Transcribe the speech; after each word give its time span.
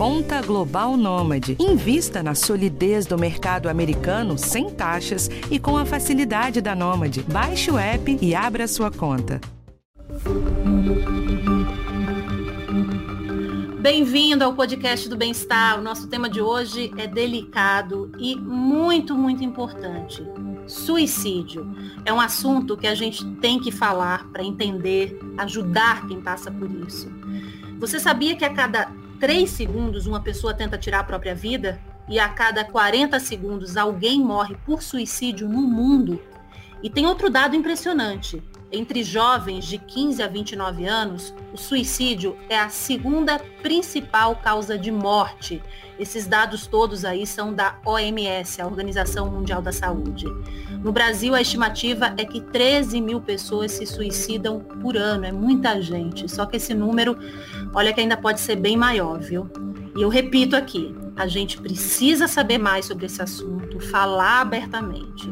Conta 0.00 0.40
Global 0.40 0.96
Nômade. 0.96 1.58
Invista 1.60 2.22
na 2.22 2.34
solidez 2.34 3.04
do 3.04 3.18
mercado 3.18 3.68
americano 3.68 4.38
sem 4.38 4.70
taxas 4.70 5.28
e 5.50 5.58
com 5.58 5.76
a 5.76 5.84
facilidade 5.84 6.62
da 6.62 6.74
Nômade. 6.74 7.22
Baixe 7.30 7.70
o 7.70 7.76
app 7.76 8.18
e 8.18 8.34
abra 8.34 8.66
sua 8.66 8.90
conta. 8.90 9.38
Bem-vindo 13.78 14.42
ao 14.42 14.54
podcast 14.54 15.06
do 15.06 15.18
Bem-Estar. 15.18 15.78
O 15.78 15.82
nosso 15.82 16.08
tema 16.08 16.30
de 16.30 16.40
hoje 16.40 16.90
é 16.96 17.06
delicado 17.06 18.10
e 18.18 18.34
muito, 18.34 19.14
muito 19.14 19.44
importante. 19.44 20.26
Suicídio. 20.66 21.76
É 22.06 22.12
um 22.12 22.20
assunto 22.22 22.74
que 22.74 22.86
a 22.86 22.94
gente 22.94 23.22
tem 23.32 23.60
que 23.60 23.70
falar 23.70 24.26
para 24.32 24.42
entender, 24.42 25.20
ajudar 25.36 26.08
quem 26.08 26.22
passa 26.22 26.50
por 26.50 26.70
isso. 26.86 27.06
Você 27.78 28.00
sabia 28.00 28.34
que 28.34 28.46
a 28.46 28.52
cada 28.52 28.99
3 29.20 29.50
segundos 29.50 30.06
uma 30.06 30.22
pessoa 30.22 30.54
tenta 30.54 30.78
tirar 30.78 31.00
a 31.00 31.04
própria 31.04 31.34
vida 31.34 31.78
e 32.08 32.18
a 32.18 32.26
cada 32.30 32.64
40 32.64 33.20
segundos 33.20 33.76
alguém 33.76 34.18
morre 34.18 34.56
por 34.64 34.82
suicídio 34.82 35.46
no 35.46 35.60
mundo? 35.60 36.22
E 36.82 36.88
tem 36.88 37.06
outro 37.06 37.28
dado 37.28 37.54
impressionante. 37.54 38.42
Entre 38.72 39.02
jovens 39.02 39.66
de 39.66 39.76
15 39.76 40.22
a 40.22 40.26
29 40.26 40.86
anos, 40.86 41.34
o 41.52 41.58
suicídio 41.58 42.34
é 42.48 42.58
a 42.58 42.70
segunda 42.70 43.38
principal 43.62 44.36
causa 44.36 44.78
de 44.78 44.90
morte. 44.90 45.62
Esses 46.00 46.26
dados 46.26 46.66
todos 46.66 47.04
aí 47.04 47.26
são 47.26 47.52
da 47.52 47.78
OMS, 47.84 48.58
a 48.58 48.66
Organização 48.66 49.30
Mundial 49.30 49.60
da 49.60 49.70
Saúde. 49.70 50.24
No 50.82 50.90
Brasil, 50.92 51.34
a 51.34 51.42
estimativa 51.42 52.14
é 52.16 52.24
que 52.24 52.40
13 52.40 53.02
mil 53.02 53.20
pessoas 53.20 53.72
se 53.72 53.84
suicidam 53.84 54.60
por 54.60 54.96
ano. 54.96 55.26
É 55.26 55.32
muita 55.32 55.78
gente. 55.82 56.26
Só 56.26 56.46
que 56.46 56.56
esse 56.56 56.72
número, 56.72 57.18
olha 57.74 57.92
que 57.92 58.00
ainda 58.00 58.16
pode 58.16 58.40
ser 58.40 58.56
bem 58.56 58.78
maior, 58.78 59.20
viu? 59.20 59.50
E 59.94 60.00
eu 60.00 60.08
repito 60.08 60.56
aqui, 60.56 60.96
a 61.16 61.26
gente 61.26 61.60
precisa 61.60 62.26
saber 62.26 62.56
mais 62.56 62.86
sobre 62.86 63.04
esse 63.04 63.20
assunto, 63.20 63.78
falar 63.78 64.40
abertamente. 64.40 65.30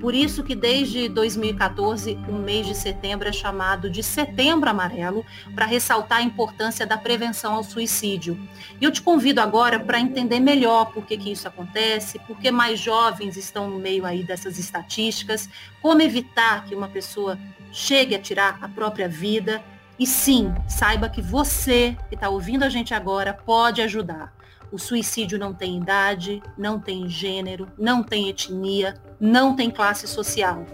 Por 0.00 0.14
isso 0.14 0.42
que 0.42 0.54
desde 0.54 1.08
2014 1.08 2.18
o 2.28 2.32
mês 2.32 2.66
de 2.66 2.74
setembro 2.74 3.28
é 3.28 3.32
chamado 3.32 3.88
de 3.88 4.02
Setembro 4.02 4.68
Amarelo, 4.68 5.24
para 5.54 5.64
ressaltar 5.64 6.18
a 6.18 6.22
importância 6.22 6.86
da 6.86 6.98
prevenção 6.98 7.54
ao 7.54 7.62
suicídio. 7.62 8.38
E 8.80 8.84
eu 8.84 8.90
te 8.90 9.00
convido 9.00 9.40
agora 9.40 9.78
para 9.78 10.00
entender 10.10 10.40
melhor 10.40 10.92
por 10.92 11.06
que, 11.06 11.16
que 11.16 11.32
isso 11.32 11.46
acontece, 11.46 12.18
por 12.20 12.36
que 12.38 12.50
mais 12.50 12.78
jovens 12.78 13.36
estão 13.36 13.70
no 13.70 13.78
meio 13.78 14.04
aí 14.04 14.22
dessas 14.22 14.58
estatísticas, 14.58 15.48
como 15.80 16.02
evitar 16.02 16.64
que 16.64 16.74
uma 16.74 16.88
pessoa 16.88 17.38
chegue 17.72 18.14
a 18.14 18.18
tirar 18.18 18.58
a 18.60 18.68
própria 18.68 19.08
vida. 19.08 19.62
E 19.98 20.06
sim, 20.06 20.52
saiba 20.68 21.08
que 21.08 21.22
você 21.22 21.96
que 22.08 22.14
está 22.14 22.28
ouvindo 22.28 22.64
a 22.64 22.68
gente 22.68 22.92
agora 22.92 23.32
pode 23.32 23.80
ajudar. 23.82 24.32
O 24.72 24.78
suicídio 24.78 25.38
não 25.38 25.52
tem 25.52 25.76
idade, 25.76 26.42
não 26.56 26.78
tem 26.78 27.08
gênero, 27.08 27.68
não 27.76 28.02
tem 28.02 28.28
etnia, 28.28 28.94
não 29.18 29.56
tem 29.56 29.70
classe 29.70 30.06
social. 30.06 30.64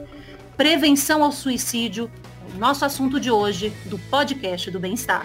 Prevenção 0.56 1.24
ao 1.24 1.32
suicídio 1.32 2.10
o 2.54 2.58
nosso 2.58 2.84
assunto 2.84 3.18
de 3.18 3.30
hoje 3.30 3.70
do 3.86 3.98
podcast 3.98 4.70
do 4.70 4.78
Bem-Estar. 4.78 5.22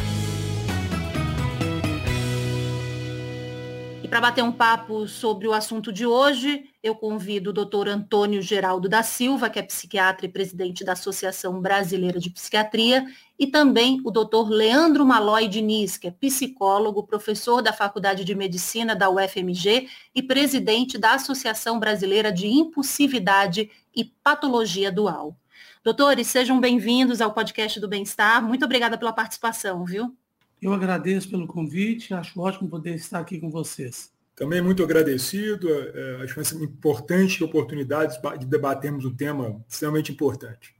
Para 4.11 4.19
bater 4.19 4.43
um 4.43 4.51
papo 4.51 5.07
sobre 5.07 5.47
o 5.47 5.53
assunto 5.53 5.89
de 5.89 6.05
hoje, 6.05 6.65
eu 6.83 6.93
convido 6.93 7.49
o 7.49 7.53
doutor 7.53 7.87
Antônio 7.87 8.41
Geraldo 8.41 8.89
da 8.89 9.01
Silva, 9.03 9.49
que 9.49 9.57
é 9.57 9.61
psiquiatra 9.61 10.25
e 10.25 10.29
presidente 10.29 10.83
da 10.83 10.91
Associação 10.91 11.61
Brasileira 11.61 12.19
de 12.19 12.29
Psiquiatria, 12.29 13.05
e 13.39 13.47
também 13.47 14.01
o 14.03 14.11
doutor 14.11 14.49
Leandro 14.49 15.05
Malói 15.05 15.47
Diniz, 15.47 15.95
que 15.95 16.07
é 16.07 16.11
psicólogo, 16.11 17.07
professor 17.07 17.61
da 17.61 17.71
Faculdade 17.71 18.25
de 18.25 18.35
Medicina 18.35 18.93
da 18.93 19.09
UFMG 19.09 19.87
e 20.13 20.21
presidente 20.21 20.97
da 20.97 21.13
Associação 21.13 21.79
Brasileira 21.79 22.33
de 22.33 22.47
Impulsividade 22.47 23.71
e 23.95 24.03
Patologia 24.03 24.91
Dual. 24.91 25.37
Doutores, 25.85 26.27
sejam 26.27 26.59
bem-vindos 26.59 27.21
ao 27.21 27.33
podcast 27.33 27.79
do 27.79 27.87
Bem-Estar. 27.87 28.43
Muito 28.43 28.65
obrigada 28.65 28.97
pela 28.97 29.13
participação, 29.13 29.85
viu? 29.85 30.13
Eu 30.61 30.73
agradeço 30.73 31.29
pelo 31.29 31.47
convite, 31.47 32.13
acho 32.13 32.39
ótimo 32.39 32.69
poder 32.69 32.93
estar 32.93 33.19
aqui 33.19 33.39
com 33.39 33.49
vocês. 33.49 34.13
Também 34.35 34.61
muito 34.61 34.83
agradecido, 34.83 35.67
é, 35.69 36.23
acho 36.23 36.39
uma 36.55 36.65
importante 36.65 37.43
oportunidade 37.43 38.19
de 38.39 38.45
debatermos 38.45 39.03
um 39.03 39.15
tema 39.15 39.63
extremamente 39.67 40.11
importante. 40.11 40.75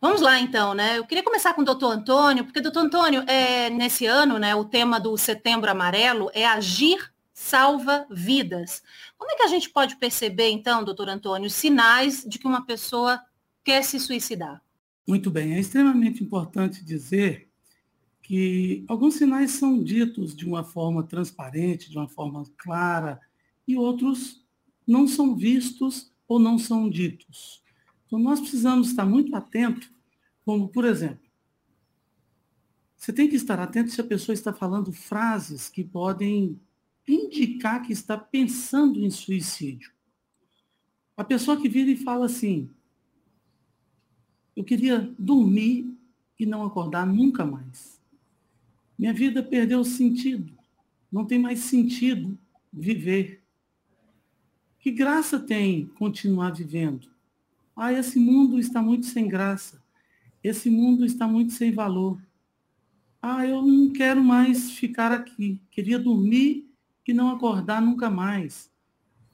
Vamos 0.00 0.20
lá, 0.20 0.38
então, 0.40 0.74
né? 0.74 0.98
Eu 0.98 1.06
queria 1.06 1.22
começar 1.22 1.54
com 1.54 1.62
o 1.62 1.64
doutor 1.64 1.92
Antônio, 1.92 2.44
porque, 2.44 2.60
doutor 2.60 2.80
Antônio, 2.80 3.22
é, 3.26 3.70
nesse 3.70 4.06
ano, 4.06 4.38
né, 4.38 4.54
o 4.54 4.64
tema 4.64 4.98
do 4.98 5.16
Setembro 5.16 5.70
Amarelo 5.70 6.30
é 6.34 6.46
agir 6.46 6.98
salva 7.32 8.06
vidas. 8.10 8.82
Como 9.18 9.30
é 9.30 9.36
que 9.36 9.42
a 9.42 9.48
gente 9.48 9.68
pode 9.70 9.96
perceber, 9.96 10.48
então, 10.50 10.82
doutor 10.82 11.08
Antônio, 11.08 11.50
sinais 11.50 12.24
de 12.26 12.38
que 12.38 12.46
uma 12.46 12.64
pessoa 12.64 13.20
quer 13.62 13.82
se 13.82 14.00
suicidar? 14.00 14.62
Muito 15.06 15.30
bem, 15.30 15.54
é 15.54 15.60
extremamente 15.60 16.22
importante 16.24 16.84
dizer 16.84 17.48
que 18.26 18.84
alguns 18.88 19.14
sinais 19.14 19.52
são 19.52 19.80
ditos 19.80 20.34
de 20.34 20.44
uma 20.44 20.64
forma 20.64 21.04
transparente, 21.04 21.88
de 21.88 21.96
uma 21.96 22.08
forma 22.08 22.42
clara, 22.58 23.20
e 23.68 23.76
outros 23.76 24.44
não 24.84 25.06
são 25.06 25.36
vistos 25.36 26.10
ou 26.26 26.40
não 26.40 26.58
são 26.58 26.90
ditos. 26.90 27.62
Então, 28.04 28.18
nós 28.18 28.40
precisamos 28.40 28.88
estar 28.88 29.06
muito 29.06 29.32
atentos, 29.36 29.88
como, 30.44 30.66
por 30.68 30.84
exemplo, 30.84 31.24
você 32.96 33.12
tem 33.12 33.28
que 33.28 33.36
estar 33.36 33.60
atento 33.60 33.92
se 33.92 34.00
a 34.00 34.04
pessoa 34.04 34.34
está 34.34 34.52
falando 34.52 34.92
frases 34.92 35.68
que 35.68 35.84
podem 35.84 36.60
indicar 37.06 37.86
que 37.86 37.92
está 37.92 38.18
pensando 38.18 38.98
em 38.98 39.08
suicídio. 39.08 39.92
A 41.16 41.22
pessoa 41.22 41.60
que 41.60 41.68
vira 41.68 41.92
e 41.92 41.96
fala 41.96 42.26
assim: 42.26 42.68
Eu 44.56 44.64
queria 44.64 45.14
dormir 45.16 45.96
e 46.36 46.44
não 46.44 46.66
acordar 46.66 47.06
nunca 47.06 47.44
mais. 47.44 47.95
Minha 48.98 49.12
vida 49.12 49.42
perdeu 49.42 49.84
sentido. 49.84 50.56
Não 51.12 51.24
tem 51.24 51.38
mais 51.38 51.60
sentido 51.60 52.38
viver. 52.72 53.42
Que 54.78 54.90
graça 54.90 55.38
tem 55.38 55.86
continuar 55.98 56.50
vivendo? 56.52 57.08
Ah, 57.74 57.92
esse 57.92 58.18
mundo 58.18 58.58
está 58.58 58.80
muito 58.80 59.06
sem 59.06 59.28
graça. 59.28 59.82
Esse 60.42 60.70
mundo 60.70 61.04
está 61.04 61.26
muito 61.26 61.52
sem 61.52 61.72
valor. 61.72 62.20
Ah, 63.20 63.46
eu 63.46 63.62
não 63.62 63.92
quero 63.92 64.22
mais 64.22 64.70
ficar 64.70 65.12
aqui. 65.12 65.60
Queria 65.70 65.98
dormir 65.98 66.70
e 67.06 67.12
não 67.12 67.28
acordar 67.28 67.82
nunca 67.82 68.08
mais. 68.08 68.70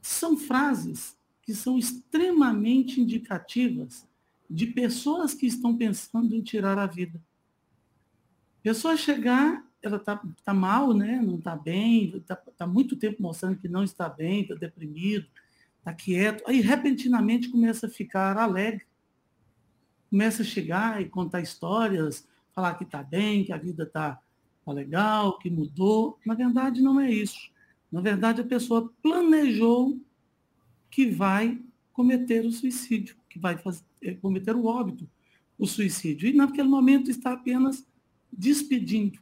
São 0.01 0.37
frases 0.37 1.17
que 1.43 1.55
são 1.55 1.79
extremamente 1.79 3.01
indicativas 3.01 4.07
de 4.49 4.67
pessoas 4.67 5.35
que 5.35 5.47
estão 5.47 5.77
pensando 5.77 6.35
em 6.35 6.43
tirar 6.43 6.79
a 6.79 6.87
vida 6.87 7.21
pessoa 8.63 8.97
chegar, 8.97 9.65
ela 9.83 9.97
está 9.97 10.23
tá 10.45 10.55
mal, 10.55 10.95
né? 10.95 11.21
não 11.21 11.37
está 11.37 11.57
bem, 11.57 12.17
está 12.17 12.37
tá 12.37 12.67
muito 12.67 12.97
tempo 12.97 13.23
mostrando 13.23 13.59
que 13.59 13.69
não 13.69 13.83
está 13.83 14.09
bem, 14.09 14.43
está 14.43 14.55
deprimido, 14.55 15.27
está 15.79 15.93
quieto, 15.93 16.45
aí 16.47 16.61
repentinamente 16.61 17.49
começa 17.49 17.87
a 17.87 17.91
ficar 17.91 18.39
alegre, 18.39 18.87
começa 20.09 20.43
a 20.43 20.45
chegar 20.45 21.03
e 21.03 21.09
contar 21.09 21.41
histórias, 21.41 22.29
falar 22.55 22.75
que 22.75 22.85
está 22.85 23.03
bem, 23.03 23.45
que 23.45 23.53
a 23.53 23.57
vida 23.57 23.83
está 23.85 24.21
tá 24.65 24.73
legal, 24.73 25.39
que 25.39 25.51
mudou. 25.51 26.19
Na 26.25 26.35
verdade, 26.35 26.81
não 26.81 27.01
é 27.01 27.11
isso. 27.11 27.51
Na 27.91 28.01
verdade, 28.01 28.41
a 28.41 28.45
pessoa 28.45 28.93
planejou 29.03 29.99
que 30.91 31.11
vai 31.11 31.61
cometer 31.93 32.45
o 32.45 32.53
suicídio, 32.53 33.17
que 33.29 33.39
vai 33.39 33.57
fazer, 33.57 33.85
eh, 34.03 34.15
cometer 34.15 34.55
o 34.55 34.67
óbito, 34.67 35.09
o 35.59 35.67
suicídio. 35.67 36.29
E 36.29 36.33
naquele 36.33 36.69
momento 36.69 37.11
está 37.11 37.33
apenas 37.33 37.87
despedindo. 38.33 39.19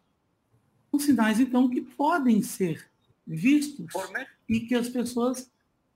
São 0.91 1.00
sinais, 1.00 1.41
então, 1.41 1.69
que 1.69 1.81
podem 1.81 2.43
ser 2.43 2.88
vistos 3.26 3.92
e 4.48 4.60
que 4.60 4.74
as 4.74 4.89
pessoas 4.89 5.51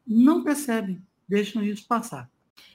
não 0.07 0.43
percebem, 0.45 1.03
deixam 1.29 1.63
isso 1.63 1.87
passar. 1.87 2.31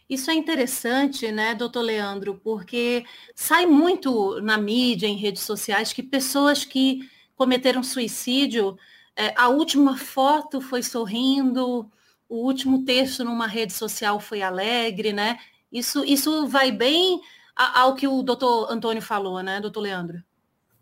Isso 0.09 0.31
é 0.31 0.33
interessante, 0.33 1.31
né, 1.31 1.53
doutor 1.53 1.81
Leandro, 1.81 2.41
porque 2.43 3.05
sai 3.35 3.67
muito 3.67 4.41
na 4.41 4.57
mídia, 4.57 5.05
em 5.05 5.15
redes 5.15 5.43
sociais, 5.43 5.93
que 5.93 6.01
pessoas 6.01 6.65
que 6.65 7.07
cometeram 7.35 7.83
suicídio, 7.83 8.77
é, 9.15 9.33
a 9.37 9.49
última 9.49 9.95
foto 9.97 10.59
foi 10.59 10.81
sorrindo, 10.81 11.89
o 12.27 12.37
último 12.43 12.83
texto 12.83 13.23
numa 13.23 13.47
rede 13.47 13.71
social 13.71 14.19
foi 14.19 14.41
alegre, 14.41 15.13
né? 15.13 15.39
Isso, 15.71 16.03
isso 16.03 16.47
vai 16.47 16.71
bem 16.71 17.21
ao 17.55 17.93
que 17.93 18.07
o 18.07 18.23
doutor 18.23 18.71
Antônio 18.71 19.01
falou, 19.01 19.43
né, 19.43 19.61
doutor 19.61 19.81
Leandro? 19.81 20.23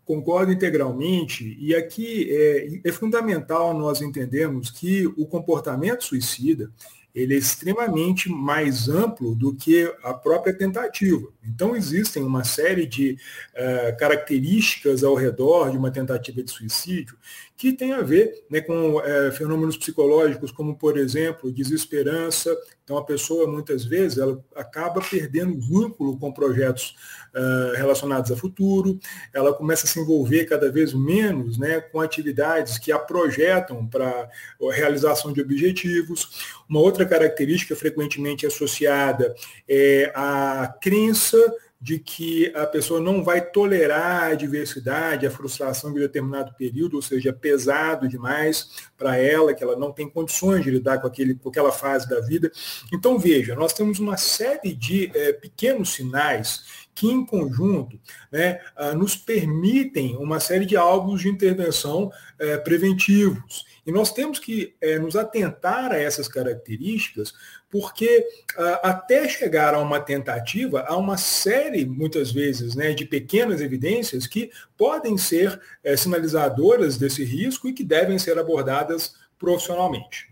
Concordo 0.08 0.50
integralmente, 0.50 1.54
e 1.60 1.74
aqui 1.74 2.30
é, 2.30 2.80
é, 2.82 2.90
fundamental 2.90 3.74
nós 3.74 4.00
entendermos 4.00 4.70
que 4.70 5.06
o 5.18 5.26
comportamento 5.26 6.02
suicida 6.02 6.72
ele 7.14 7.34
é 7.34 7.36
extremamente 7.36 8.30
mais 8.30 8.88
amplo 8.88 9.34
do 9.34 9.54
que 9.54 9.84
a 10.02 10.14
própria 10.14 10.54
tentativa. 10.54 11.28
Então, 11.46 11.76
existem 11.76 12.22
uma 12.22 12.42
série 12.42 12.86
de 12.86 13.18
uh, 13.54 13.98
características 13.98 15.04
ao 15.04 15.14
redor 15.14 15.70
de 15.70 15.76
uma 15.76 15.90
tentativa 15.90 16.42
de 16.42 16.50
suicídio 16.50 17.14
que 17.58 17.72
tem 17.72 17.92
a 17.92 18.02
ver 18.02 18.44
né, 18.48 18.60
com 18.60 19.00
é, 19.00 19.32
fenômenos 19.32 19.76
psicológicos, 19.76 20.52
como, 20.52 20.76
por 20.76 20.96
exemplo, 20.96 21.50
desesperança. 21.50 22.56
Então, 22.84 22.96
a 22.96 23.04
pessoa, 23.04 23.48
muitas 23.48 23.84
vezes, 23.84 24.16
ela 24.16 24.40
acaba 24.54 25.00
perdendo 25.00 25.60
vínculo 25.60 26.16
com 26.16 26.32
projetos 26.32 26.94
uh, 27.34 27.76
relacionados 27.76 28.30
a 28.30 28.36
futuro, 28.36 28.98
ela 29.34 29.52
começa 29.52 29.86
a 29.86 29.88
se 29.88 30.00
envolver 30.00 30.46
cada 30.46 30.70
vez 30.70 30.94
menos 30.94 31.58
né, 31.58 31.80
com 31.80 32.00
atividades 32.00 32.78
que 32.78 32.92
a 32.92 32.98
projetam 32.98 33.86
para 33.86 34.30
a 34.62 34.72
realização 34.72 35.32
de 35.32 35.42
objetivos. 35.42 36.62
Uma 36.68 36.80
outra 36.80 37.04
característica 37.04 37.74
frequentemente 37.74 38.46
associada 38.46 39.34
é 39.68 40.12
a 40.14 40.72
crença 40.80 41.36
de 41.80 41.98
que 41.98 42.52
a 42.56 42.66
pessoa 42.66 43.00
não 43.00 43.22
vai 43.22 43.40
tolerar 43.40 44.24
a 44.24 44.34
diversidade, 44.34 45.26
a 45.26 45.30
frustração 45.30 45.92
de 45.92 46.00
determinado 46.00 46.52
período, 46.54 46.96
ou 46.96 47.02
seja, 47.02 47.32
pesado 47.32 48.08
demais 48.08 48.70
para 48.96 49.16
ela, 49.16 49.54
que 49.54 49.62
ela 49.62 49.76
não 49.76 49.92
tem 49.92 50.08
condições 50.08 50.64
de 50.64 50.70
lidar 50.72 51.00
com, 51.00 51.06
aquele, 51.06 51.36
com 51.36 51.48
aquela 51.48 51.70
fase 51.70 52.08
da 52.08 52.20
vida. 52.20 52.50
Então, 52.92 53.16
veja, 53.16 53.54
nós 53.54 53.72
temos 53.72 54.00
uma 54.00 54.16
série 54.16 54.74
de 54.74 55.10
é, 55.14 55.32
pequenos 55.32 55.90
sinais 55.94 56.88
que, 56.98 57.06
em 57.06 57.24
conjunto, 57.24 57.96
né, 58.32 58.60
ah, 58.74 58.92
nos 58.92 59.14
permitem 59.14 60.16
uma 60.16 60.40
série 60.40 60.66
de 60.66 60.76
alvos 60.76 61.20
de 61.20 61.28
intervenção 61.28 62.10
é, 62.40 62.56
preventivos. 62.56 63.64
E 63.88 63.90
nós 63.90 64.12
temos 64.12 64.38
que 64.38 64.74
é, 64.82 64.98
nos 64.98 65.16
atentar 65.16 65.92
a 65.92 65.96
essas 65.96 66.28
características, 66.28 67.32
porque 67.70 68.18
uh, 68.54 68.86
até 68.86 69.26
chegar 69.26 69.72
a 69.72 69.78
uma 69.78 69.98
tentativa, 69.98 70.84
há 70.86 70.94
uma 70.94 71.16
série, 71.16 71.86
muitas 71.86 72.30
vezes, 72.30 72.74
né, 72.74 72.92
de 72.92 73.06
pequenas 73.06 73.62
evidências 73.62 74.26
que 74.26 74.50
podem 74.76 75.16
ser 75.16 75.58
é, 75.82 75.96
sinalizadoras 75.96 76.98
desse 76.98 77.24
risco 77.24 77.66
e 77.66 77.72
que 77.72 77.82
devem 77.82 78.18
ser 78.18 78.38
abordadas 78.38 79.14
profissionalmente. 79.38 80.28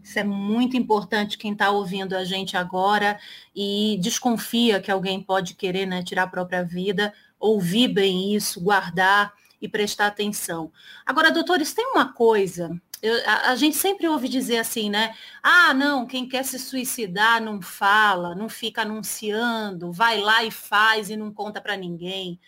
Isso 0.00 0.20
é 0.20 0.24
muito 0.24 0.76
importante 0.76 1.36
quem 1.36 1.50
está 1.52 1.72
ouvindo 1.72 2.14
a 2.14 2.22
gente 2.22 2.56
agora 2.56 3.18
e 3.56 3.98
desconfia 4.00 4.80
que 4.80 4.92
alguém 4.92 5.20
pode 5.20 5.54
querer 5.54 5.84
né, 5.84 6.04
tirar 6.04 6.22
a 6.22 6.28
própria 6.28 6.62
vida, 6.62 7.12
ouvir 7.40 7.88
bem 7.88 8.36
isso, 8.36 8.60
guardar 8.60 9.32
e 9.64 9.68
prestar 9.68 10.08
atenção. 10.08 10.70
Agora, 11.06 11.32
doutores, 11.32 11.72
tem 11.72 11.86
uma 11.86 12.12
coisa, 12.12 12.78
eu, 13.00 13.14
a, 13.26 13.52
a, 13.52 13.56
gente 13.56 13.76
sempre 13.76 14.06
ouve 14.06 14.28
dizer 14.28 14.58
assim, 14.58 14.90
né? 14.90 15.14
Ah, 15.42 15.72
não, 15.72 16.06
quem 16.06 16.28
quer 16.28 16.44
se 16.44 16.58
suicidar 16.58 17.42
não 17.42 17.62
fala, 17.62 18.34
não 18.34 18.46
fica 18.46 18.82
anunciando, 18.82 19.90
vai 19.90 20.20
lá 20.20 20.44
e 20.44 20.50
faz 20.50 21.08
e 21.08 21.16
não 21.16 21.32
conta 21.32 21.62
para 21.62 21.78
ninguém. 21.78 22.38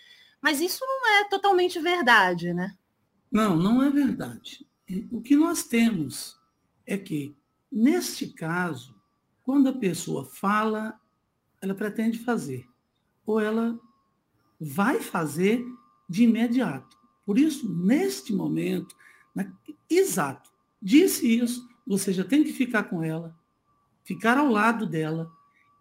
Mas 0.43 0.61
isso 0.61 0.81
não 0.83 1.09
é 1.15 1.29
totalmente 1.29 1.81
verdade, 1.81 2.53
né? 2.53 2.77
Não, 3.33 3.57
não 3.57 3.83
é 3.83 3.89
verdade. 3.89 4.67
O 5.11 5.23
que 5.23 5.35
nós 5.35 5.62
temos 5.62 6.39
é 6.87 6.99
que, 6.99 7.35
neste 7.73 8.27
caso, 8.27 8.95
quando 9.43 9.71
a 9.71 9.79
pessoa 9.79 10.27
fala, 10.27 11.01
ela 11.62 11.75
pretende 11.75 12.19
fazer, 12.19 12.69
ou 13.25 13.41
ela 13.41 13.79
vai 14.61 15.01
fazer 15.01 15.65
de 16.09 16.25
imediato. 16.25 16.96
Por 17.26 17.38
isso, 17.38 17.69
neste 17.69 18.32
momento, 18.32 18.94
né, 19.34 19.52
exato, 19.90 20.49
disse 20.81 21.26
isso, 21.26 21.69
você 21.84 22.12
já 22.12 22.23
tem 22.23 22.44
que 22.44 22.52
ficar 22.52 22.84
com 22.84 23.02
ela, 23.02 23.37
ficar 24.05 24.38
ao 24.38 24.49
lado 24.49 24.87
dela 24.87 25.28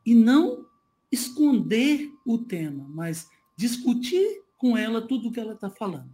e 0.03 0.15
não 0.15 0.65
esconder 1.12 2.12
o 2.25 2.39
tema, 2.39 2.88
mas 2.89 3.30
discutir 3.56 4.44
com 4.57 4.75
ela 4.75 5.07
tudo 5.07 5.30
o 5.30 5.31
que 5.31 5.39
ela 5.39 5.53
está 5.53 5.69
falando. 5.69 6.13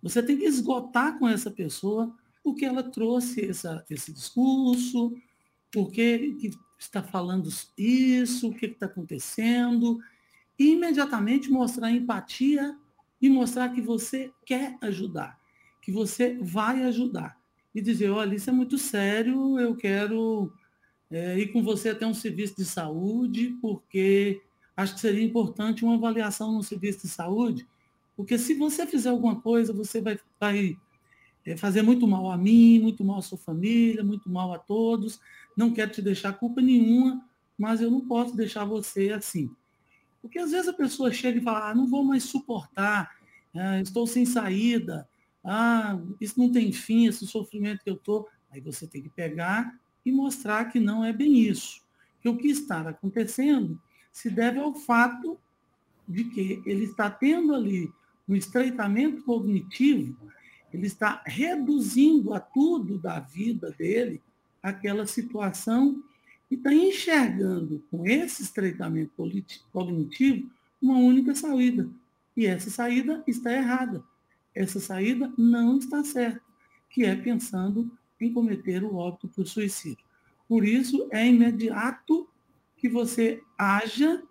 Você 0.00 0.22
tem 0.22 0.38
que 0.38 0.44
esgotar 0.44 1.18
com 1.18 1.28
essa 1.28 1.50
pessoa 1.50 2.14
o 2.42 2.54
que 2.54 2.64
ela 2.64 2.82
trouxe 2.82 3.44
essa, 3.44 3.84
esse 3.90 4.12
discurso, 4.12 5.14
por 5.72 5.90
que, 5.90 6.34
que 6.34 6.50
está 6.78 7.02
falando 7.02 7.48
isso, 7.76 8.48
o 8.48 8.54
que 8.54 8.66
está 8.66 8.86
acontecendo, 8.86 9.98
e 10.58 10.72
imediatamente 10.72 11.50
mostrar 11.50 11.90
empatia 11.90 12.76
e 13.20 13.28
mostrar 13.28 13.68
que 13.70 13.80
você 13.80 14.32
quer 14.44 14.76
ajudar, 14.80 15.38
que 15.82 15.92
você 15.92 16.38
vai 16.40 16.82
ajudar. 16.84 17.38
E 17.74 17.80
dizer, 17.80 18.10
olha, 18.10 18.34
isso 18.34 18.50
é 18.50 18.52
muito 18.52 18.78
sério, 18.78 19.58
eu 19.58 19.76
quero 19.76 20.52
é, 21.10 21.38
ir 21.38 21.52
com 21.52 21.62
você 21.62 21.90
até 21.90 22.06
um 22.06 22.14
serviço 22.14 22.56
de 22.56 22.64
saúde, 22.64 23.56
porque 23.60 24.40
acho 24.76 24.94
que 24.94 25.00
seria 25.00 25.22
importante 25.24 25.84
uma 25.84 25.94
avaliação 25.94 26.52
no 26.52 26.62
serviço 26.62 27.02
de 27.02 27.08
saúde, 27.08 27.66
porque 28.16 28.38
se 28.38 28.54
você 28.54 28.86
fizer 28.86 29.10
alguma 29.10 29.40
coisa, 29.40 29.72
você 29.72 30.00
vai, 30.00 30.18
vai 30.38 30.76
é, 31.44 31.56
fazer 31.56 31.82
muito 31.82 32.06
mal 32.06 32.30
a 32.30 32.36
mim, 32.36 32.78
muito 32.80 33.04
mal 33.04 33.18
à 33.18 33.22
sua 33.22 33.38
família, 33.38 34.04
muito 34.04 34.28
mal 34.28 34.52
a 34.52 34.58
todos. 34.58 35.20
Não 35.56 35.72
quero 35.72 35.90
te 35.90 36.02
deixar 36.02 36.34
culpa 36.34 36.60
nenhuma, 36.60 37.24
mas 37.56 37.80
eu 37.80 37.90
não 37.90 38.00
posso 38.00 38.36
deixar 38.36 38.64
você 38.64 39.10
assim. 39.10 39.50
Porque 40.20 40.38
às 40.38 40.50
vezes 40.50 40.68
a 40.68 40.72
pessoa 40.72 41.12
chega 41.12 41.38
e 41.38 41.42
fala, 41.42 41.70
ah, 41.70 41.74
não 41.74 41.86
vou 41.86 42.04
mais 42.04 42.24
suportar, 42.24 43.10
ah, 43.54 43.80
estou 43.80 44.06
sem 44.06 44.26
saída, 44.26 45.08
ah, 45.44 45.98
isso 46.20 46.38
não 46.38 46.52
tem 46.52 46.72
fim, 46.72 47.06
esse 47.06 47.26
sofrimento 47.26 47.82
que 47.82 47.90
eu 47.90 47.94
estou. 47.94 48.28
Aí 48.50 48.60
você 48.60 48.86
tem 48.86 49.02
que 49.02 49.08
pegar 49.08 49.78
e 50.04 50.12
mostrar 50.12 50.66
que 50.66 50.78
não 50.78 51.04
é 51.04 51.12
bem 51.12 51.38
isso. 51.38 51.82
Que 52.20 52.28
o 52.28 52.36
que 52.36 52.48
está 52.48 52.80
acontecendo 52.80 53.80
se 54.12 54.28
deve 54.28 54.58
ao 54.58 54.74
fato 54.74 55.38
de 56.06 56.24
que 56.24 56.62
ele 56.66 56.84
está 56.84 57.08
tendo 57.08 57.54
ali 57.54 57.90
um 58.28 58.34
estreitamento 58.34 59.22
cognitivo, 59.22 60.16
ele 60.72 60.86
está 60.86 61.22
reduzindo 61.24 62.34
a 62.34 62.40
tudo 62.40 62.98
da 62.98 63.20
vida 63.20 63.70
dele 63.72 64.22
aquela 64.62 65.06
situação 65.06 66.02
e 66.50 66.56
está 66.56 66.74
enxergando 66.74 67.82
com 67.90 68.04
esse 68.04 68.42
estreitamento 68.42 69.12
cognitivo 69.72 70.50
uma 70.82 70.98
única 70.98 71.34
saída. 71.34 71.88
E 72.36 72.46
essa 72.46 72.70
saída 72.70 73.22
está 73.26 73.52
errada. 73.52 74.02
Essa 74.54 74.80
saída 74.80 75.32
não 75.38 75.78
está 75.78 76.02
certa, 76.02 76.40
que 76.88 77.04
é 77.04 77.14
pensando 77.14 77.90
em 78.20 78.32
cometer 78.32 78.82
o 78.82 78.96
óbito 78.96 79.28
por 79.28 79.46
suicídio. 79.46 80.04
Por 80.48 80.64
isso, 80.64 81.06
é 81.12 81.24
imediato 81.26 82.28
que 82.76 82.88
você 82.88 83.40
haja, 83.56 84.22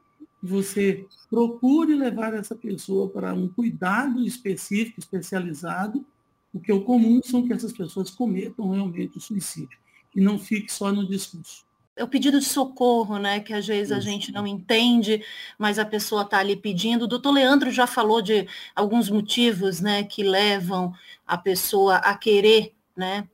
você 0.43 1.05
procure 1.29 1.95
levar 1.95 2.33
essa 2.33 2.55
pessoa 2.55 3.07
para 3.09 3.33
um 3.33 3.47
cuidado 3.47 4.25
específico, 4.25 4.99
especializado, 4.99 6.05
porque 6.51 6.71
o 6.73 6.83
comum 6.83 7.21
são 7.23 7.47
que 7.47 7.53
essas 7.53 7.71
pessoas 7.71 8.09
cometam 8.09 8.71
realmente 8.71 9.17
o 9.17 9.21
suicídio, 9.21 9.77
e 10.15 10.19
não 10.19 10.37
fique 10.37 10.71
só 10.71 10.91
no 10.91 11.07
discurso 11.07 11.68
o 12.03 12.07
pedido 12.07 12.39
de 12.39 12.45
socorro, 12.45 13.17
né? 13.17 13.39
Que 13.39 13.53
às 13.53 13.65
vezes 13.67 13.91
a 13.91 13.99
gente 13.99 14.31
não 14.31 14.45
entende, 14.47 15.23
mas 15.57 15.79
a 15.79 15.85
pessoa 15.85 16.23
está 16.23 16.39
ali 16.39 16.55
pedindo. 16.55 17.03
O 17.03 17.07
doutor 17.07 17.31
Leandro 17.31 17.71
já 17.71 17.87
falou 17.87 18.21
de 18.21 18.47
alguns 18.75 19.09
motivos, 19.09 19.79
né, 19.81 20.03
que 20.03 20.23
levam 20.23 20.93
a 21.27 21.37
pessoa 21.37 21.97
a 21.97 22.15
querer, 22.15 22.73
né? 22.95 23.27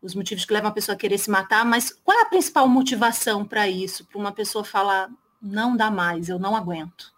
Os 0.00 0.14
motivos 0.14 0.44
que 0.44 0.52
levam 0.52 0.70
a 0.70 0.74
pessoa 0.74 0.94
a 0.94 0.98
querer 0.98 1.18
se 1.18 1.30
matar, 1.30 1.64
mas 1.64 1.90
qual 2.04 2.18
é 2.18 2.22
a 2.22 2.26
principal 2.26 2.68
motivação 2.68 3.44
para 3.44 3.68
isso? 3.68 4.04
Para 4.06 4.18
uma 4.18 4.32
pessoa 4.32 4.64
falar, 4.64 5.08
não 5.40 5.76
dá 5.76 5.90
mais, 5.90 6.28
eu 6.28 6.38
não 6.38 6.56
aguento. 6.56 7.12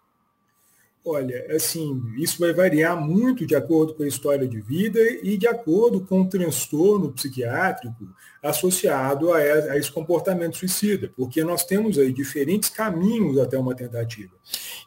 Olha, 1.07 1.45
assim, 1.55 2.01
isso 2.17 2.39
vai 2.39 2.51
variar 2.51 2.99
muito 2.99 3.45
de 3.45 3.55
acordo 3.55 3.93
com 3.93 4.01
a 4.01 4.07
história 4.07 4.47
de 4.47 4.59
vida 4.59 4.99
e 5.21 5.37
de 5.37 5.47
acordo 5.47 6.01
com 6.01 6.21
o 6.21 6.27
transtorno 6.27 7.11
psiquiátrico 7.11 8.07
associado 8.41 9.31
a, 9.31 9.77
esse 9.77 9.91
comportamento 9.91 10.57
suicida, 10.57 11.11
porque 11.15 11.43
nós 11.43 11.63
temos 11.63 11.99
aí 11.99 12.11
diferentes 12.11 12.69
caminhos 12.69 13.37
até 13.37 13.55
uma 13.55 13.75
tentativa. 13.75 14.33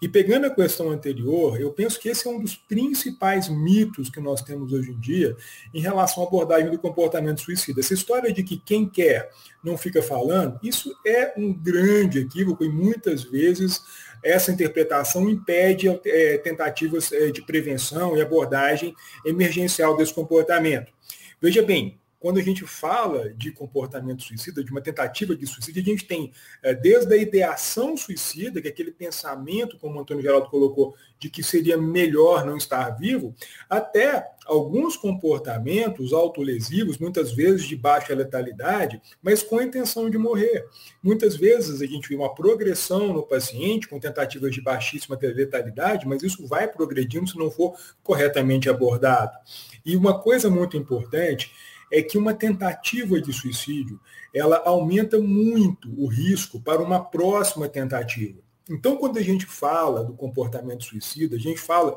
E 0.03 0.09
pegando 0.09 0.47
a 0.47 0.55
questão 0.55 0.91
anterior, 0.91 1.61
eu 1.61 1.73
penso 1.73 1.99
que 2.01 2.09
esse 2.09 2.27
é 2.27 2.31
um 2.31 2.41
dos 2.41 2.57
principais 2.57 3.49
mitos 3.49 4.11
que 4.11 4.21
nós 4.21 4.43
temos 4.43 4.73
hoje 4.73 4.91
em 4.91 4.99
dia 4.99 5.37
em 5.73 5.81
relação 5.81 6.25
à 6.25 6.27
abordagem 6.27 6.71
do 6.71 6.79
comportamento 6.79 7.41
suicida. 7.41 7.81
Essa 7.81 7.95
história 7.95 8.33
de 8.33 8.43
que 8.43 8.57
quem 8.57 8.89
quer 8.89 9.31
não 9.63 9.77
fica 9.77 10.01
falando, 10.01 10.59
isso 10.63 10.97
é 11.05 11.35
um 11.37 11.53
grande 11.53 12.21
equívoco 12.21 12.65
e 12.65 12.69
muitas 12.69 13.25
vezes 13.25 13.83
essa 14.23 14.51
interpretação 14.51 15.29
impede 15.29 15.89
é, 16.05 16.39
tentativas 16.39 17.13
é, 17.13 17.31
de 17.31 17.43
prevenção 17.43 18.17
e 18.17 18.21
abordagem 18.21 18.95
emergencial 19.25 19.97
desse 19.97 20.15
comportamento. 20.15 20.93
Veja 21.41 21.63
bem, 21.63 21.99
quando 22.21 22.39
a 22.39 22.43
gente 22.43 22.67
fala 22.67 23.33
de 23.33 23.53
comportamento 23.53 24.23
suicida, 24.23 24.65
de 24.65 24.71
uma 24.71 24.81
tentativa 24.81 25.37
de 25.37 25.47
suicídio, 25.47 25.83
a 25.83 25.85
gente 25.85 26.05
tem 26.05 26.33
é, 26.63 26.75
desde 26.75 27.13
a 27.15 27.17
ideação 27.17 27.97
suicida, 27.97 28.61
que 28.61 28.69
é 28.69 28.71
aquele 28.71 28.91
pensamento, 28.91 29.79
como 29.79 29.99
o 29.99 30.01
Antônio 30.01 30.23
Geraldo 30.23 30.51
colocou, 30.51 30.97
de 31.19 31.31
que 31.31 31.43
seria 31.43 31.77
melhor 31.77 32.45
não 32.45 32.57
estar 32.57 32.91
vivo, 32.91 33.35
até 33.71 34.27
alguns 34.47 34.97
comportamentos 34.97 36.13
autolesivos, 36.13 36.99
muitas 36.99 37.33
vezes 37.33 37.65
de 37.67 37.77
baixa 37.77 38.15
letalidade, 38.15 39.01
mas 39.23 39.43
com 39.43 39.59
a 39.59 39.65
intenção 39.65 40.09
de 40.09 40.17
morrer. 40.17 40.65
Muitas 41.03 41.37
vezes 41.37 41.83
a 41.83 41.87
gente 41.87 42.09
vê 42.09 42.17
uma 42.17 42.35
progressão 42.35 43.13
no 43.13 43.23
paciente 43.23 43.87
com 43.87 44.01
tentativas 44.01 44.53
de 44.53 44.63
baixíssima 44.63 45.19
letalidade, 45.21 46.07
mas 46.07 46.23
isso 46.23 46.47
vai 46.47 46.67
progredindo 46.67 47.29
se 47.29 47.39
não 47.39 47.51
for 47.51 47.77
corretamente 48.03 48.69
abordado. 48.69 49.37
E 49.85 49.95
uma 49.97 50.19
coisa 50.19 50.49
muito 50.51 50.77
importante 50.77 51.53
é 51.93 52.03
que 52.03 52.19
uma 52.19 52.35
tentativa 52.35 53.21
de 53.21 53.33
suicídio, 53.33 54.01
ela 54.35 54.63
aumenta 54.65 55.19
muito 55.19 55.89
o 55.97 56.07
risco 56.07 56.61
para 56.61 56.83
uma 56.83 57.03
próxima 57.05 57.69
tentativa. 57.69 58.39
Então, 58.69 58.97
quando 58.97 59.19
a 59.19 59.23
gente 59.23 59.47
fala 59.47 60.05
do 60.05 60.13
comportamento 60.13 60.85
suicida, 60.85 61.37
a 61.37 61.39
gente 61.39 61.59
fala 61.59 61.97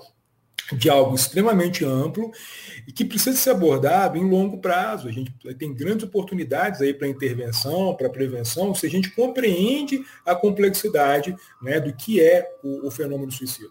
de 0.71 0.89
algo 0.89 1.15
extremamente 1.15 1.83
amplo 1.83 2.31
e 2.87 2.91
que 2.91 3.03
precisa 3.03 3.35
ser 3.35 3.49
abordado 3.51 4.17
em 4.17 4.29
longo 4.29 4.59
prazo. 4.59 5.07
A 5.07 5.11
gente 5.11 5.33
tem 5.57 5.73
grandes 5.73 6.05
oportunidades 6.05 6.81
aí 6.81 6.93
para 6.93 7.07
intervenção, 7.07 7.95
para 7.95 8.09
prevenção, 8.09 8.73
se 8.73 8.85
a 8.85 8.89
gente 8.89 9.11
compreende 9.11 10.03
a 10.25 10.33
complexidade 10.33 11.35
né, 11.61 11.79
do 11.79 11.93
que 11.93 12.21
é 12.21 12.47
o, 12.63 12.87
o 12.87 12.91
fenômeno 12.91 13.31
suicida. 13.31 13.69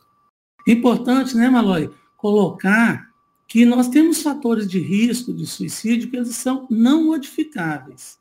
Importante, 0.66 1.34
né, 1.36 1.48
Malói, 1.48 1.90
colocar 2.16 3.09
que 3.50 3.66
nós 3.66 3.88
temos 3.88 4.22
fatores 4.22 4.68
de 4.68 4.78
risco 4.78 5.34
de 5.34 5.44
suicídio 5.44 6.08
que 6.08 6.16
eles 6.16 6.36
são 6.36 6.68
não 6.70 7.06
modificáveis. 7.06 8.16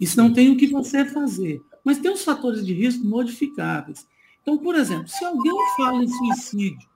Isso 0.00 0.16
não 0.16 0.32
tem 0.32 0.50
o 0.50 0.56
que 0.56 0.66
você 0.66 1.04
fazer. 1.04 1.62
Mas 1.84 1.98
tem 1.98 2.10
os 2.10 2.24
fatores 2.24 2.64
de 2.64 2.72
risco 2.72 3.04
modificáveis. 3.04 4.06
Então, 4.40 4.56
por 4.56 4.74
exemplo, 4.74 5.06
se 5.06 5.22
alguém 5.22 5.52
fala 5.76 6.02
em 6.02 6.08
suicídio 6.08 6.88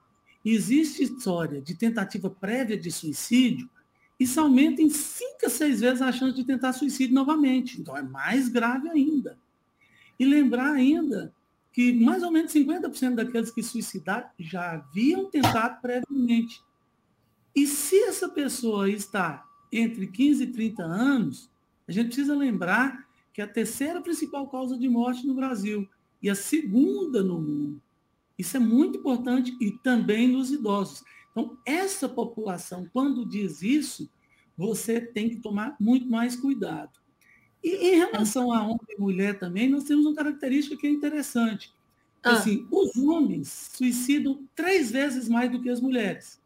e 0.43 0.51
existe 0.51 1.03
história 1.03 1.61
de 1.61 1.75
tentativa 1.75 2.27
prévia 2.27 2.75
de 2.75 2.91
suicídio, 2.91 3.69
isso 4.19 4.41
aumenta 4.41 4.81
em 4.81 4.89
cinco 4.89 5.45
a 5.45 5.49
seis 5.49 5.79
vezes 5.79 6.01
a 6.01 6.11
chance 6.11 6.35
de 6.35 6.43
tentar 6.43 6.73
suicídio 6.73 7.13
novamente. 7.13 7.79
Então, 7.79 7.95
é 7.95 8.01
mais 8.01 8.49
grave 8.49 8.89
ainda. 8.89 9.37
E 10.19 10.25
lembrar 10.25 10.71
ainda 10.71 11.31
que 11.71 11.93
mais 11.93 12.23
ou 12.23 12.31
menos 12.31 12.51
50% 12.51 13.13
daqueles 13.13 13.51
que 13.51 13.61
suicidaram 13.61 14.27
já 14.39 14.71
haviam 14.71 15.29
tentado 15.29 15.79
previamente. 15.79 16.63
E 17.55 17.65
se 17.65 17.97
essa 18.03 18.29
pessoa 18.29 18.89
está 18.89 19.45
entre 19.71 20.07
15 20.07 20.43
e 20.43 20.47
30 20.47 20.83
anos, 20.83 21.49
a 21.87 21.91
gente 21.91 22.07
precisa 22.07 22.35
lembrar 22.35 23.07
que 23.33 23.41
é 23.41 23.43
a 23.43 23.47
terceira 23.47 24.01
principal 24.01 24.47
causa 24.47 24.77
de 24.77 24.87
morte 24.87 25.25
no 25.25 25.33
Brasil 25.33 25.87
e 26.21 26.29
a 26.29 26.35
segunda 26.35 27.23
no 27.23 27.39
mundo. 27.39 27.81
Isso 28.37 28.57
é 28.57 28.59
muito 28.59 28.99
importante 28.99 29.55
e 29.59 29.71
também 29.71 30.27
nos 30.27 30.51
idosos. 30.51 31.03
Então, 31.31 31.57
essa 31.65 32.07
população, 32.07 32.89
quando 32.91 33.25
diz 33.25 33.61
isso, 33.61 34.09
você 34.57 34.99
tem 34.99 35.29
que 35.29 35.37
tomar 35.37 35.75
muito 35.79 36.09
mais 36.09 36.35
cuidado. 36.35 36.99
E 37.63 37.91
em 37.91 37.95
relação 37.97 38.53
a 38.53 38.61
homem 38.63 38.79
e 38.89 38.99
mulher 38.99 39.37
também, 39.37 39.69
nós 39.69 39.83
temos 39.83 40.05
uma 40.05 40.15
característica 40.15 40.77
que 40.77 40.87
é 40.87 40.89
interessante. 40.89 41.73
Ah. 42.23 42.33
Assim, 42.33 42.67
os 42.71 42.95
homens 42.97 43.71
suicidam 43.73 44.45
três 44.55 44.91
vezes 44.91 45.27
mais 45.27 45.51
do 45.51 45.61
que 45.61 45.69
as 45.69 45.79
mulheres. 45.79 46.41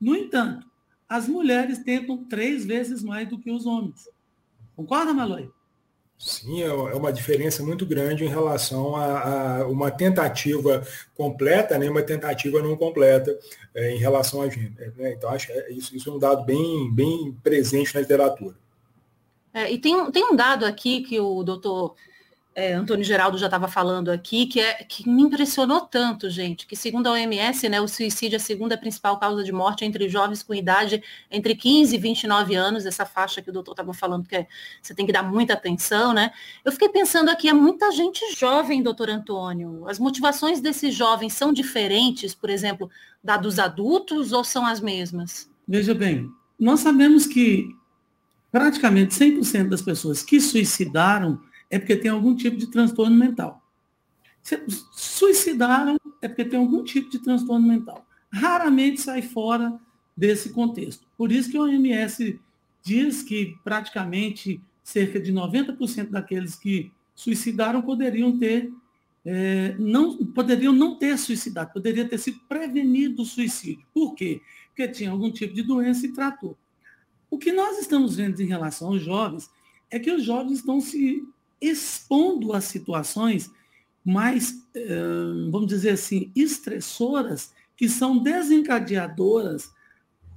No 0.00 0.14
entanto, 0.14 0.66
as 1.08 1.28
mulheres 1.28 1.78
tentam 1.78 2.24
três 2.24 2.64
vezes 2.64 3.02
mais 3.02 3.28
do 3.28 3.38
que 3.38 3.50
os 3.50 3.66
homens. 3.66 4.08
Concorda, 4.76 5.12
Maloi? 5.12 5.50
Sim, 6.18 6.62
é, 6.62 6.66
é 6.66 6.94
uma 6.94 7.12
diferença 7.12 7.62
muito 7.62 7.86
grande 7.86 8.24
em 8.24 8.28
relação 8.28 8.96
a, 8.96 9.60
a 9.60 9.68
uma 9.68 9.88
tentativa 9.88 10.84
completa, 11.16 11.78
nem 11.78 11.88
né, 11.88 11.94
uma 11.94 12.02
tentativa 12.02 12.60
não 12.60 12.76
completa 12.76 13.38
é, 13.72 13.94
em 13.94 13.98
relação 13.98 14.42
a 14.42 14.48
gênero. 14.48 14.92
Né? 14.96 15.12
Então, 15.12 15.30
acho 15.30 15.46
que 15.46 15.72
isso, 15.72 15.96
isso 15.96 16.10
é 16.10 16.12
um 16.12 16.18
dado 16.18 16.44
bem, 16.44 16.92
bem 16.92 17.36
presente 17.40 17.94
na 17.94 18.00
literatura. 18.00 18.56
É, 19.54 19.70
e 19.72 19.78
tem, 19.78 20.10
tem 20.10 20.24
um 20.24 20.34
dado 20.34 20.64
aqui 20.66 21.02
que 21.02 21.18
o 21.20 21.42
doutor 21.44 21.94
é, 22.58 22.72
Antônio 22.72 23.04
Geraldo 23.04 23.38
já 23.38 23.46
estava 23.46 23.68
falando 23.68 24.10
aqui, 24.10 24.44
que, 24.44 24.58
é, 24.58 24.82
que 24.82 25.08
me 25.08 25.22
impressionou 25.22 25.82
tanto, 25.82 26.28
gente, 26.28 26.66
que 26.66 26.74
segundo 26.74 27.06
a 27.06 27.12
OMS, 27.12 27.68
né, 27.68 27.80
o 27.80 27.86
suicídio 27.86 28.34
é 28.34 28.38
a 28.38 28.40
segunda 28.40 28.76
principal 28.76 29.16
causa 29.16 29.44
de 29.44 29.52
morte 29.52 29.84
entre 29.84 30.08
jovens 30.08 30.42
com 30.42 30.52
idade 30.52 31.00
entre 31.30 31.54
15 31.54 31.94
e 31.94 31.98
29 32.00 32.56
anos, 32.56 32.84
essa 32.84 33.06
faixa 33.06 33.40
que 33.40 33.48
o 33.48 33.52
doutor 33.52 33.74
estava 33.74 33.94
falando, 33.94 34.26
que 34.26 34.34
é, 34.34 34.48
você 34.82 34.92
tem 34.92 35.06
que 35.06 35.12
dar 35.12 35.22
muita 35.22 35.52
atenção, 35.52 36.12
né? 36.12 36.32
Eu 36.64 36.72
fiquei 36.72 36.88
pensando 36.88 37.28
aqui, 37.28 37.48
é 37.48 37.52
muita 37.52 37.92
gente 37.92 38.24
jovem, 38.36 38.82
doutor 38.82 39.08
Antônio. 39.08 39.88
As 39.88 40.00
motivações 40.00 40.60
desses 40.60 40.92
jovens 40.92 41.34
são 41.34 41.52
diferentes, 41.52 42.34
por 42.34 42.50
exemplo, 42.50 42.90
da 43.22 43.36
dos 43.36 43.60
adultos 43.60 44.32
ou 44.32 44.42
são 44.42 44.66
as 44.66 44.80
mesmas? 44.80 45.48
Veja 45.66 45.94
bem, 45.94 46.28
nós 46.58 46.80
sabemos 46.80 47.24
que 47.24 47.68
praticamente 48.50 49.14
100% 49.14 49.68
das 49.68 49.82
pessoas 49.82 50.24
que 50.24 50.40
suicidaram 50.40 51.40
é 51.70 51.78
porque 51.78 51.96
tem 51.96 52.10
algum 52.10 52.34
tipo 52.34 52.56
de 52.56 52.66
transtorno 52.68 53.16
mental. 53.16 53.62
Se 54.42 54.62
suicidaram 54.92 55.98
é 56.22 56.28
porque 56.28 56.44
tem 56.44 56.58
algum 56.58 56.82
tipo 56.82 57.10
de 57.10 57.18
transtorno 57.18 57.66
mental. 57.66 58.06
Raramente 58.32 59.00
sai 59.00 59.22
fora 59.22 59.78
desse 60.16 60.50
contexto. 60.50 61.06
Por 61.16 61.30
isso 61.30 61.50
que 61.50 61.56
a 61.56 61.62
OMS 61.62 62.40
diz 62.82 63.22
que 63.22 63.56
praticamente 63.62 64.60
cerca 64.82 65.20
de 65.20 65.32
90% 65.32 66.10
daqueles 66.10 66.56
que 66.56 66.90
suicidaram 67.14 67.82
poderiam 67.82 68.38
ter 68.38 68.72
é, 69.24 69.74
não 69.78 70.16
poderiam 70.26 70.72
não 70.72 70.96
ter 70.96 71.18
suicidado, 71.18 71.72
poderia 71.72 72.08
ter 72.08 72.16
sido 72.16 72.40
prevenido 72.48 73.22
o 73.22 73.26
suicídio. 73.26 73.84
Por 73.92 74.14
quê? 74.14 74.40
Porque 74.68 74.88
tinha 74.88 75.10
algum 75.10 75.30
tipo 75.30 75.52
de 75.52 75.62
doença 75.62 76.06
e 76.06 76.12
tratou. 76.12 76.56
O 77.30 77.36
que 77.36 77.52
nós 77.52 77.78
estamos 77.78 78.16
vendo 78.16 78.40
em 78.40 78.46
relação 78.46 78.88
aos 78.88 79.02
jovens 79.02 79.50
é 79.90 79.98
que 79.98 80.10
os 80.10 80.24
jovens 80.24 80.60
estão 80.60 80.80
se 80.80 81.28
expondo 81.60 82.52
a 82.52 82.60
situações 82.60 83.50
mais, 84.04 84.66
eh, 84.74 85.48
vamos 85.50 85.68
dizer 85.68 85.90
assim, 85.90 86.30
estressoras, 86.34 87.52
que 87.76 87.88
são 87.88 88.18
desencadeadoras 88.18 89.72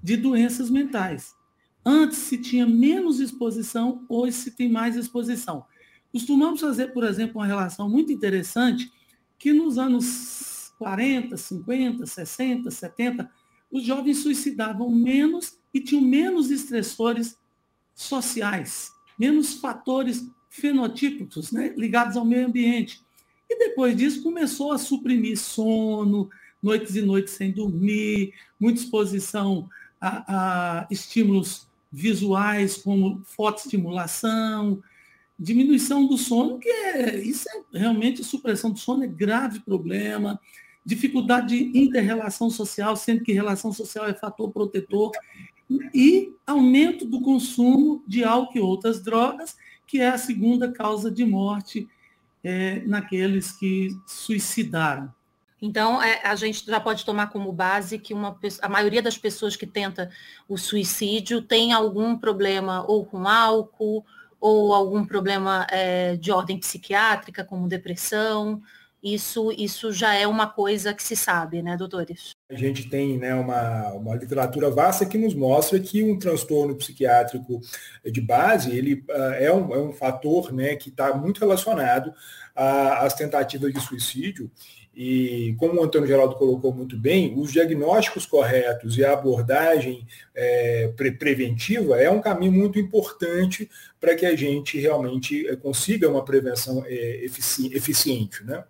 de 0.03 0.17
doenças 0.17 0.69
mentais. 0.69 1.33
Antes 1.85 2.19
se 2.19 2.37
tinha 2.37 2.67
menos 2.67 3.19
exposição, 3.19 4.05
hoje 4.07 4.33
se 4.33 4.51
tem 4.51 4.71
mais 4.71 4.95
exposição. 4.95 5.65
Costumamos 6.11 6.61
fazer, 6.61 6.87
por 6.87 7.03
exemplo, 7.03 7.39
uma 7.39 7.47
relação 7.47 7.89
muito 7.89 8.11
interessante, 8.11 8.91
que 9.39 9.53
nos 9.53 9.77
anos 9.77 10.73
40, 10.77 11.37
50, 11.37 12.05
60, 12.05 12.69
70, 12.69 13.31
os 13.71 13.83
jovens 13.83 14.17
suicidavam 14.17 14.91
menos 14.91 15.57
e 15.73 15.79
tinham 15.79 16.03
menos 16.03 16.51
estressores 16.51 17.37
sociais, 17.95 18.91
menos 19.17 19.53
fatores 19.53 20.27
fenotípicos 20.51 21.51
né, 21.51 21.73
ligados 21.77 22.17
ao 22.17 22.25
meio 22.25 22.45
ambiente. 22.45 23.01
E 23.49 23.57
depois 23.57 23.95
disso 23.95 24.21
começou 24.21 24.73
a 24.73 24.77
suprimir 24.77 25.39
sono, 25.39 26.29
noites 26.61 26.95
e 26.95 27.01
noites 27.01 27.33
sem 27.33 27.51
dormir, 27.51 28.33
muita 28.59 28.81
exposição 28.81 29.69
a, 29.99 30.81
a 30.81 30.87
estímulos 30.91 31.67
visuais 31.91 32.77
como 32.77 33.21
fotoestimulação, 33.23 34.83
diminuição 35.39 36.05
do 36.05 36.17
sono, 36.17 36.59
que 36.59 36.69
é, 36.69 37.17
isso 37.17 37.47
é 37.49 37.79
realmente 37.79 38.23
supressão 38.23 38.71
do 38.71 38.79
sono 38.79 39.05
é 39.05 39.07
grave 39.07 39.61
problema, 39.61 40.39
dificuldade 40.85 41.57
de 41.57 41.79
inter-relação 41.79 42.49
social, 42.49 42.95
sendo 42.95 43.23
que 43.23 43.31
relação 43.31 43.71
social 43.71 44.05
é 44.05 44.13
fator 44.13 44.51
protetor, 44.51 45.11
e 45.93 46.33
aumento 46.45 47.05
do 47.05 47.21
consumo 47.21 48.03
de 48.05 48.23
álcool 48.23 48.57
e 48.57 48.61
outras 48.61 49.01
drogas, 49.01 49.55
que 49.91 49.99
é 49.99 50.07
a 50.07 50.17
segunda 50.17 50.71
causa 50.71 51.11
de 51.11 51.25
morte 51.25 51.85
é, 52.41 52.79
naqueles 52.85 53.51
que 53.51 53.89
suicidaram. 54.07 55.13
Então, 55.61 56.01
é, 56.01 56.21
a 56.23 56.33
gente 56.33 56.65
já 56.65 56.79
pode 56.79 57.03
tomar 57.03 57.27
como 57.27 57.51
base 57.51 57.99
que 57.99 58.13
uma, 58.13 58.39
a 58.61 58.69
maioria 58.69 59.01
das 59.01 59.17
pessoas 59.17 59.57
que 59.57 59.67
tenta 59.67 60.09
o 60.47 60.57
suicídio 60.57 61.41
tem 61.41 61.73
algum 61.73 62.17
problema 62.17 62.85
ou 62.87 63.05
com 63.05 63.27
álcool, 63.27 64.05
ou 64.39 64.73
algum 64.73 65.03
problema 65.03 65.67
é, 65.69 66.15
de 66.15 66.31
ordem 66.31 66.57
psiquiátrica, 66.57 67.43
como 67.43 67.67
depressão, 67.67 68.61
isso, 69.03 69.51
isso 69.51 69.91
já 69.91 70.13
é 70.13 70.27
uma 70.27 70.47
coisa 70.47 70.93
que 70.93 71.01
se 71.01 71.15
sabe, 71.15 71.61
né, 71.61 71.75
doutores? 71.75 72.31
A 72.49 72.55
gente 72.55 72.87
tem 72.87 73.17
né, 73.17 73.33
uma, 73.33 73.93
uma 73.93 74.15
literatura 74.15 74.69
vasta 74.69 75.05
que 75.05 75.17
nos 75.17 75.33
mostra 75.33 75.79
que 75.79 76.03
um 76.03 76.19
transtorno 76.19 76.75
psiquiátrico 76.75 77.61
de 78.05 78.21
base 78.21 78.75
ele 78.75 79.03
uh, 79.09 79.33
é, 79.39 79.51
um, 79.51 79.73
é 79.73 79.79
um 79.79 79.91
fator 79.91 80.53
né, 80.53 80.75
que 80.75 80.89
está 80.89 81.13
muito 81.15 81.39
relacionado 81.39 82.13
às 82.55 83.13
tentativas 83.13 83.73
de 83.73 83.79
suicídio 83.79 84.51
E 84.93 85.55
como 85.57 85.79
o 85.79 85.83
Antônio 85.83 86.07
Geraldo 86.07 86.35
colocou 86.35 86.73
muito 86.73 86.97
bem, 86.97 87.33
os 87.39 87.51
diagnósticos 87.51 88.25
corretos 88.25 88.97
e 88.97 89.05
a 89.05 89.13
abordagem 89.13 90.05
é, 90.35 90.91
pre 90.95 91.11
preventiva 91.11 91.95
é 91.99 92.09
um 92.09 92.21
caminho 92.21 92.51
muito 92.51 92.77
importante 92.77 93.69
para 93.99 94.15
que 94.15 94.25
a 94.25 94.35
gente 94.35 94.77
realmente 94.77 95.47
é, 95.47 95.55
consiga 95.55 96.09
uma 96.09 96.25
prevenção 96.25 96.83
é, 96.85 97.25
efici 97.25 97.73
eficiente. 97.73 98.43
Né? 98.43 98.63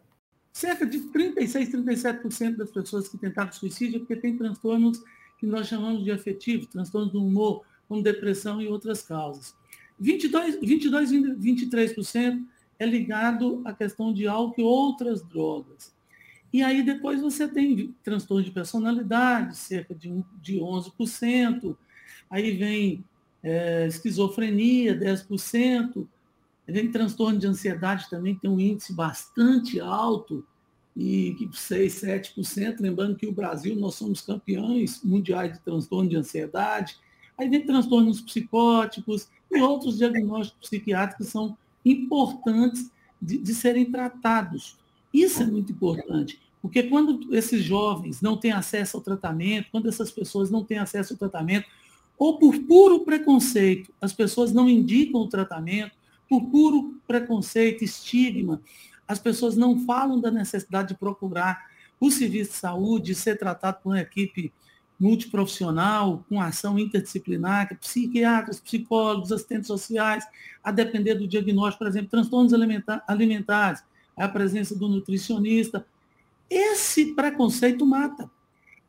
Cerca 0.51 0.86
de 0.86 1.00
36, 1.00 1.70
37% 1.70 2.58
das 2.58 2.72
pessoas 2.72 3.08
que 3.08 3.17
tentaram 3.17 3.51
suicídio 3.51 3.98
é 3.98 4.00
porque 4.00 4.15
tem 4.15 4.38
transtornos 4.38 5.01
que 5.39 5.46
nós 5.46 5.67
chamamos 5.67 6.03
de 6.03 6.12
afetivo, 6.12 6.67
transtornos 6.67 7.12
do 7.12 7.24
humor, 7.24 7.63
como 7.88 8.03
depressão 8.03 8.62
e 8.62 8.67
outras 8.67 9.01
causas. 9.01 9.55
22, 10.00 10.60
22 10.62 11.12
23% 11.12 12.43
é 12.79 12.86
ligado 12.86 13.62
à 13.63 13.74
questão 13.74 14.13
de 14.13 14.27
álcool 14.27 14.62
e 14.62 14.63
outras 14.63 15.22
drogas. 15.22 15.93
E 16.51 16.62
aí 16.62 16.84
depois 16.84 17.22
você 17.22 17.48
tem 17.48 17.96
transtorno 18.03 18.43
de 18.43 18.51
personalidade, 18.51 19.55
cerca 19.55 19.96
de, 19.96 20.24
de 20.41 20.58
11%, 20.58 21.77
aí 22.29 22.51
vem 22.51 23.03
é, 23.41 23.88
esquizofrenia, 23.88 25.00
10%, 25.00 26.05
vem 26.72 26.92
transtorno 26.92 27.40
de 27.40 27.48
ansiedade 27.48 28.10
também, 28.10 28.36
tem 28.36 28.50
um 28.50 28.60
índice 28.60 28.94
bastante 28.94 29.80
alto, 29.80 30.46
e 30.96 31.50
6, 31.51 32.01
7%, 32.01 32.82
lembrando 32.82 33.16
que 33.16 33.25
o 33.25 33.32
Brasil, 33.32 33.75
nós 33.75 33.96
somos 33.96 34.22
campeões 34.22 35.01
mundiais 35.04 35.54
de 35.54 35.60
transtorno 35.60 36.10
de 36.10 36.18
ansiedade, 36.18 36.98
aí 37.38 37.48
vem 37.48 37.66
transtornos 37.66 38.22
psicóticos 38.22 39.30
e 39.50 39.60
outros 39.62 39.98
diagnósticos 39.98 40.70
psiquiátricos 40.70 41.28
que 41.28 41.32
são 41.32 41.58
importantes 41.86 42.92
de, 43.22 43.38
de 43.38 43.56
serem 43.56 43.86
tratados. 43.86 44.78
Isso 45.13 45.42
é 45.44 45.46
muito 45.46 45.72
importante, 45.72 46.40
porque 46.62 46.84
quando 46.84 47.34
esses 47.36 47.63
jovens 47.63 48.22
não 48.22 48.38
têm 48.38 48.51
acesso 48.51 48.98
ao 48.98 49.04
tratamento, 49.04 49.70
quando 49.72 49.88
essas 49.88 50.12
pessoas 50.12 50.51
não 50.51 50.63
têm 50.63 50.78
acesso 50.78 51.13
ao 51.13 51.20
tratamento, 51.20 51.68
ou 52.18 52.38
por 52.38 52.58
puro 52.60 53.00
preconceito, 53.00 53.92
as 54.00 54.13
pessoas 54.13 54.54
não 54.54 54.70
indicam 54.70 55.22
o 55.22 55.28
tratamento, 55.28 55.94
por 56.32 56.46
puro 56.46 56.96
preconceito, 57.06 57.84
estigma, 57.84 58.62
as 59.06 59.20
pessoas 59.20 59.58
não 59.58 59.86
falam 59.86 60.18
da 60.18 60.32
necessidade 60.32 60.88
de 60.88 60.96
procurar 60.96 61.70
o 62.00 62.10
serviço 62.10 62.52
de 62.52 62.58
saúde, 62.58 63.14
ser 63.14 63.38
tratado 63.38 63.80
por 63.84 63.90
uma 63.90 64.00
equipe 64.00 64.54
multiprofissional, 64.98 66.24
com 66.30 66.40
ação 66.40 66.80
interdisciplinar, 66.80 67.78
psiquiatras, 67.80 68.62
psicólogos, 68.62 69.34
assistentes 69.34 69.68
sociais, 69.68 70.26
a 70.64 70.72
depender 70.72 71.16
do 71.16 71.28
diagnóstico, 71.28 71.80
por 71.80 71.88
exemplo, 71.88 72.10
transtornos 72.10 72.54
alimentares, 73.06 73.84
a 74.16 74.30
presença 74.30 74.74
do 74.74 74.88
nutricionista. 74.88 75.86
Esse 76.50 77.14
preconceito 77.14 77.86
mata. 77.86 78.32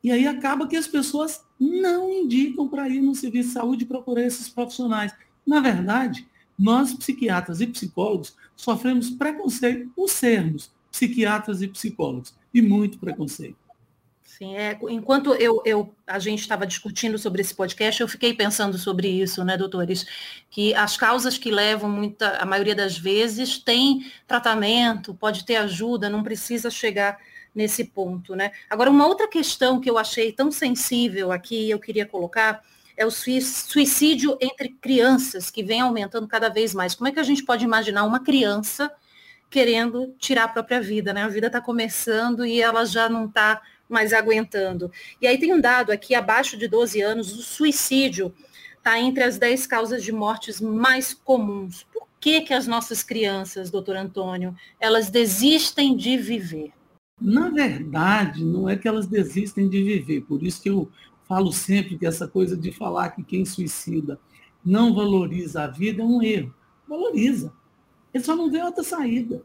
E 0.01 0.13
aí 0.13 0.25
acaba 0.25 0.65
que 0.65 0.77
as 0.77 0.87
pessoas 0.87 1.43
não 1.59 2.09
indicam 2.09 2.69
para 2.69 2.87
ir 2.87 3.01
no 3.01 3.13
serviço 3.13 3.49
de 3.49 3.53
saúde 3.55 3.85
procurar 3.85 4.23
esses 4.23 4.47
profissionais. 4.47 5.13
Na 5.45 5.59
verdade, 5.59 6.25
nós, 6.57 6.93
psiquiatras 6.93 7.61
e 7.61 7.67
psicólogos, 7.67 8.35
sofremos 8.55 9.09
preconceito 9.09 9.89
por 9.95 10.09
sermos 10.09 10.71
psiquiatras 10.91 11.61
e 11.61 11.67
psicólogos, 11.67 12.35
e 12.53 12.61
muito 12.61 12.99
preconceito. 12.99 13.57
Sim, 14.23 14.55
é, 14.55 14.77
enquanto 14.89 15.33
eu, 15.35 15.61
eu, 15.63 15.93
a 16.07 16.17
gente 16.17 16.39
estava 16.39 16.65
discutindo 16.65 17.17
sobre 17.17 17.41
esse 17.41 17.53
podcast, 17.53 18.01
eu 18.01 18.07
fiquei 18.07 18.33
pensando 18.33 18.77
sobre 18.77 19.07
isso, 19.07 19.43
né, 19.43 19.55
doutores? 19.55 20.05
Que 20.49 20.73
as 20.73 20.97
causas 20.97 21.37
que 21.37 21.51
levam 21.51 21.89
muita, 21.89 22.37
a 22.37 22.45
maioria 22.45 22.75
das 22.75 22.97
vezes 22.97 23.59
tem 23.59 24.11
tratamento, 24.27 25.13
pode 25.13 25.45
ter 25.45 25.57
ajuda, 25.57 26.09
não 26.09 26.23
precisa 26.23 26.71
chegar 26.71 27.19
nesse 27.53 27.85
ponto, 27.85 28.35
né? 28.35 28.51
Agora, 28.69 28.89
uma 28.89 29.05
outra 29.05 29.27
questão 29.27 29.79
que 29.79 29.89
eu 29.89 29.97
achei 29.97 30.31
tão 30.31 30.51
sensível 30.51 31.31
aqui, 31.31 31.69
eu 31.69 31.79
queria 31.79 32.05
colocar, 32.05 32.63
é 32.95 33.05
o 33.05 33.11
suicídio 33.11 34.37
entre 34.39 34.69
crianças, 34.69 35.49
que 35.49 35.63
vem 35.63 35.81
aumentando 35.81 36.27
cada 36.27 36.49
vez 36.49 36.73
mais. 36.73 36.95
Como 36.95 37.07
é 37.07 37.11
que 37.11 37.19
a 37.19 37.23
gente 37.23 37.43
pode 37.43 37.63
imaginar 37.63 38.03
uma 38.03 38.19
criança 38.19 38.91
querendo 39.49 40.15
tirar 40.17 40.45
a 40.45 40.47
própria 40.47 40.81
vida, 40.81 41.13
né? 41.13 41.23
A 41.23 41.27
vida 41.27 41.47
está 41.47 41.61
começando 41.61 42.45
e 42.45 42.61
ela 42.61 42.85
já 42.85 43.07
não 43.07 43.25
está 43.25 43.61
mais 43.87 44.11
aguentando. 44.11 44.91
E 45.21 45.27
aí 45.27 45.37
tem 45.37 45.53
um 45.53 45.61
dado 45.61 45.91
aqui, 45.91 46.15
abaixo 46.15 46.57
de 46.57 46.67
12 46.67 47.01
anos, 47.01 47.37
o 47.37 47.41
suicídio 47.43 48.33
está 48.77 48.99
entre 48.99 49.23
as 49.23 49.37
10 49.37 49.67
causas 49.67 50.03
de 50.03 50.11
mortes 50.11 50.59
mais 50.59 51.13
comuns. 51.13 51.85
Por 51.93 52.07
que, 52.19 52.41
que 52.41 52.53
as 52.53 52.65
nossas 52.67 53.03
crianças, 53.03 53.69
doutor 53.69 53.95
Antônio, 53.95 54.55
elas 54.79 55.09
desistem 55.09 55.95
de 55.95 56.17
viver? 56.17 56.71
Na 57.21 57.49
verdade, 57.49 58.43
não 58.43 58.67
é 58.67 58.75
que 58.75 58.87
elas 58.87 59.07
desistem 59.07 59.69
de 59.69 59.81
viver, 59.83 60.21
por 60.21 60.43
isso 60.43 60.61
que 60.61 60.69
eu 60.69 60.89
falo 61.33 61.51
sempre 61.51 61.97
que 61.97 62.05
essa 62.05 62.27
coisa 62.27 62.55
de 62.55 62.71
falar 62.71 63.09
que 63.09 63.23
quem 63.23 63.43
suicida 63.43 64.19
não 64.63 64.93
valoriza 64.93 65.63
a 65.63 65.67
vida 65.67 66.03
é 66.03 66.05
um 66.05 66.21
erro. 66.21 66.53
Valoriza. 66.87 67.51
Ele 68.13 68.23
só 68.23 68.35
não 68.35 68.51
vê 68.51 68.61
outra 68.61 68.83
saída. 68.83 69.41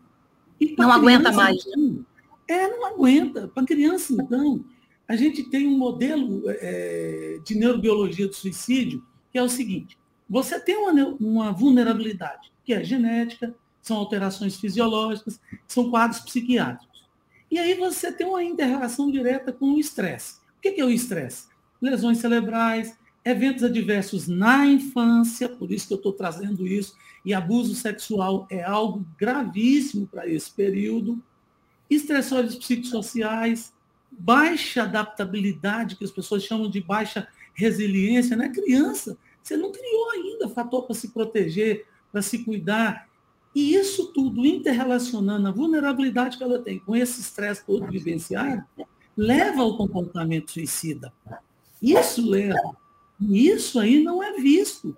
não 0.77 0.93
aguenta 0.93 1.33
mais. 1.33 1.65
Então, 1.67 2.05
é, 2.47 2.69
não 2.69 2.85
aguenta. 2.85 3.49
Para 3.49 3.65
criança, 3.65 4.13
então, 4.13 4.63
a 5.09 5.17
gente 5.17 5.45
tem 5.45 5.67
um 5.67 5.79
modelo 5.79 6.43
é, 6.47 7.41
de 7.43 7.55
neurobiologia 7.55 8.29
do 8.29 8.35
suicídio 8.35 9.03
que 9.33 9.39
é 9.39 9.43
o 9.43 9.49
seguinte: 9.49 9.97
você 10.29 10.61
tem 10.61 10.77
uma, 10.77 10.93
uma 11.19 11.53
vulnerabilidade, 11.53 12.53
que 12.67 12.75
é 12.75 12.85
genética, 12.85 13.55
são 13.81 13.97
alterações 13.97 14.57
fisiológicas, 14.57 15.41
são 15.67 15.89
quadros 15.89 16.21
psiquiátricos. 16.21 17.09
E 17.51 17.59
aí 17.59 17.73
você 17.73 18.13
tem 18.13 18.27
uma 18.27 18.45
interação 18.45 19.11
direta 19.11 19.55
com 19.55 19.73
o 19.73 19.81
estresse. 19.81 20.37
O 20.59 20.61
que 20.61 20.79
é 20.79 20.85
o 20.85 20.91
estresse? 20.91 21.49
Lesões 21.81 22.19
cerebrais, 22.19 22.97
eventos 23.25 23.63
adversos 23.63 24.27
na 24.27 24.67
infância, 24.67 25.49
por 25.49 25.71
isso 25.71 25.87
que 25.87 25.95
eu 25.95 25.99
estou 25.99 26.13
trazendo 26.13 26.67
isso, 26.67 26.97
e 27.25 27.35
abuso 27.35 27.75
sexual 27.75 28.47
é 28.51 28.63
algo 28.63 29.05
gravíssimo 29.19 30.07
para 30.07 30.27
esse 30.27 30.51
período 30.51 31.23
estressores 31.91 32.55
psicossociais, 32.55 33.73
baixa 34.11 34.83
adaptabilidade, 34.83 35.97
que 35.97 36.05
as 36.05 36.11
pessoas 36.11 36.43
chamam 36.43 36.69
de 36.69 36.81
baixa 36.81 37.29
resiliência, 37.55 38.37
né? 38.37 38.49
Criança, 38.51 39.17
você 39.43 39.57
não 39.57 39.73
criou 39.73 40.11
ainda 40.11 40.49
fator 40.49 40.85
para 40.85 40.95
se 40.95 41.09
proteger, 41.09 41.87
para 42.13 42.23
se 42.23 42.45
cuidar. 42.45 43.09
E 43.55 43.75
isso 43.75 44.13
tudo 44.13 44.45
interrelacionando 44.45 45.49
a 45.49 45.51
vulnerabilidade 45.51 46.37
que 46.37 46.45
ela 46.45 46.59
tem 46.59 46.79
com 46.79 46.95
esse 46.95 47.21
estresse 47.21 47.65
todo 47.65 47.91
vivenciado, 47.91 48.65
leva 49.17 49.63
ao 49.63 49.77
comportamento 49.77 50.53
suicida. 50.53 51.13
Isso 51.83 52.29
leva. 52.29 52.77
E 53.21 53.49
isso 53.49 53.79
aí 53.79 54.03
não 54.03 54.23
é 54.23 54.33
visto. 54.35 54.97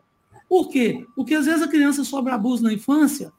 Por 0.49 0.69
quê? 0.69 1.07
Porque 1.15 1.35
às 1.35 1.47
vezes 1.47 1.63
a 1.63 1.69
criança 1.69 2.05
sofre 2.05 2.33
abuso 2.33 2.63
na 2.63 2.73
infância, 2.73 3.33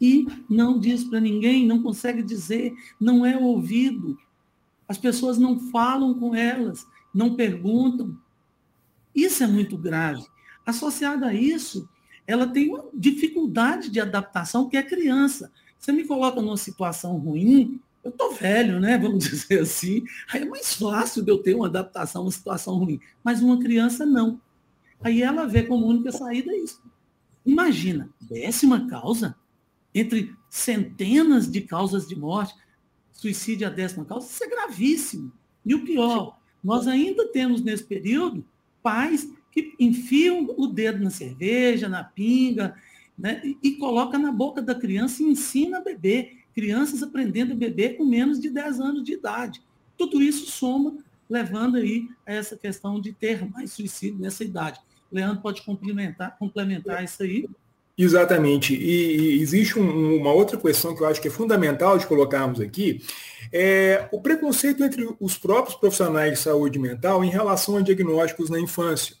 e 0.00 0.26
não 0.48 0.78
diz 0.78 1.04
para 1.04 1.20
ninguém, 1.20 1.66
não 1.66 1.82
consegue 1.82 2.22
dizer, 2.22 2.74
não 2.98 3.26
é 3.26 3.36
ouvido. 3.36 4.18
As 4.88 4.96
pessoas 4.96 5.36
não 5.36 5.58
falam 5.58 6.14
com 6.14 6.34
elas, 6.34 6.86
não 7.12 7.34
perguntam. 7.34 8.16
Isso 9.14 9.44
é 9.44 9.46
muito 9.46 9.76
grave. 9.76 10.24
Associado 10.64 11.26
a 11.26 11.34
isso, 11.34 11.86
ela 12.26 12.46
tem 12.46 12.70
uma 12.70 12.86
dificuldade 12.94 13.90
de 13.90 14.00
adaptação, 14.00 14.68
que 14.68 14.76
é 14.76 14.82
criança. 14.82 15.52
Você 15.78 15.92
me 15.92 16.06
coloca 16.06 16.40
numa 16.40 16.56
situação 16.56 17.18
ruim, 17.18 17.78
eu 18.02 18.10
estou 18.10 18.32
velho, 18.32 18.80
né? 18.80 18.98
Vamos 18.98 19.24
dizer 19.28 19.60
assim. 19.60 20.04
Aí 20.32 20.42
é 20.42 20.44
mais 20.44 20.74
fácil 20.74 21.22
de 21.22 21.30
eu 21.30 21.38
ter 21.38 21.54
uma 21.54 21.66
adaptação 21.66 22.22
a 22.22 22.24
uma 22.24 22.30
situação 22.30 22.76
ruim. 22.76 23.00
Mas 23.22 23.42
uma 23.42 23.58
criança 23.58 24.06
não. 24.06 24.40
Aí 25.00 25.22
ela 25.22 25.46
vê 25.46 25.62
como 25.62 25.86
única 25.86 26.12
saída 26.12 26.54
isso. 26.56 26.82
Imagina, 27.44 28.10
décima 28.20 28.86
causa, 28.88 29.34
entre 29.94 30.34
centenas 30.48 31.50
de 31.50 31.62
causas 31.62 32.06
de 32.06 32.14
morte, 32.14 32.54
suicídio 33.12 33.64
é 33.64 33.68
a 33.68 33.70
décima 33.70 34.04
causa, 34.04 34.26
isso 34.26 34.44
é 34.44 34.48
gravíssimo. 34.48 35.32
E 35.64 35.74
o 35.74 35.84
pior, 35.84 36.38
nós 36.62 36.86
ainda 36.86 37.26
temos 37.28 37.62
nesse 37.62 37.84
período 37.84 38.44
pais 38.82 39.30
que 39.50 39.74
enfiam 39.78 40.54
o 40.56 40.66
dedo 40.66 41.02
na 41.02 41.10
cerveja, 41.10 41.88
na 41.88 42.04
pinga, 42.04 42.74
né, 43.18 43.40
e, 43.44 43.58
e 43.62 43.72
coloca 43.76 44.18
na 44.18 44.30
boca 44.30 44.62
da 44.62 44.74
criança 44.74 45.22
e 45.22 45.26
ensina 45.26 45.78
a 45.78 45.82
beber. 45.82 46.39
Crianças 46.54 47.02
aprendendo 47.02 47.52
a 47.52 47.56
beber 47.56 47.96
com 47.96 48.04
menos 48.04 48.40
de 48.40 48.50
10 48.50 48.80
anos 48.80 49.04
de 49.04 49.14
idade. 49.14 49.62
Tudo 49.96 50.22
isso 50.22 50.50
soma, 50.50 50.96
levando 51.28 51.76
aí 51.76 52.08
a 52.26 52.32
essa 52.32 52.56
questão 52.56 53.00
de 53.00 53.12
ter 53.12 53.48
mais 53.48 53.72
suicídio 53.72 54.18
nessa 54.18 54.42
idade. 54.42 54.80
Leandro 55.10 55.42
pode 55.42 55.62
complementar, 55.62 56.36
complementar 56.38 57.02
isso 57.04 57.22
aí. 57.22 57.48
Exatamente. 57.96 58.74
E, 58.74 59.40
existe 59.42 59.78
um, 59.78 60.16
uma 60.16 60.32
outra 60.32 60.56
questão 60.56 60.94
que 60.94 61.02
eu 61.02 61.06
acho 61.06 61.20
que 61.20 61.28
é 61.28 61.30
fundamental 61.30 61.98
de 61.98 62.06
colocarmos 62.06 62.60
aqui, 62.60 63.02
é 63.52 64.08
o 64.10 64.20
preconceito 64.20 64.82
entre 64.82 65.06
os 65.20 65.36
próprios 65.36 65.76
profissionais 65.76 66.32
de 66.32 66.38
saúde 66.38 66.78
mental 66.78 67.22
em 67.24 67.30
relação 67.30 67.76
a 67.76 67.82
diagnósticos 67.82 68.48
na 68.48 68.58
infância. 68.58 69.19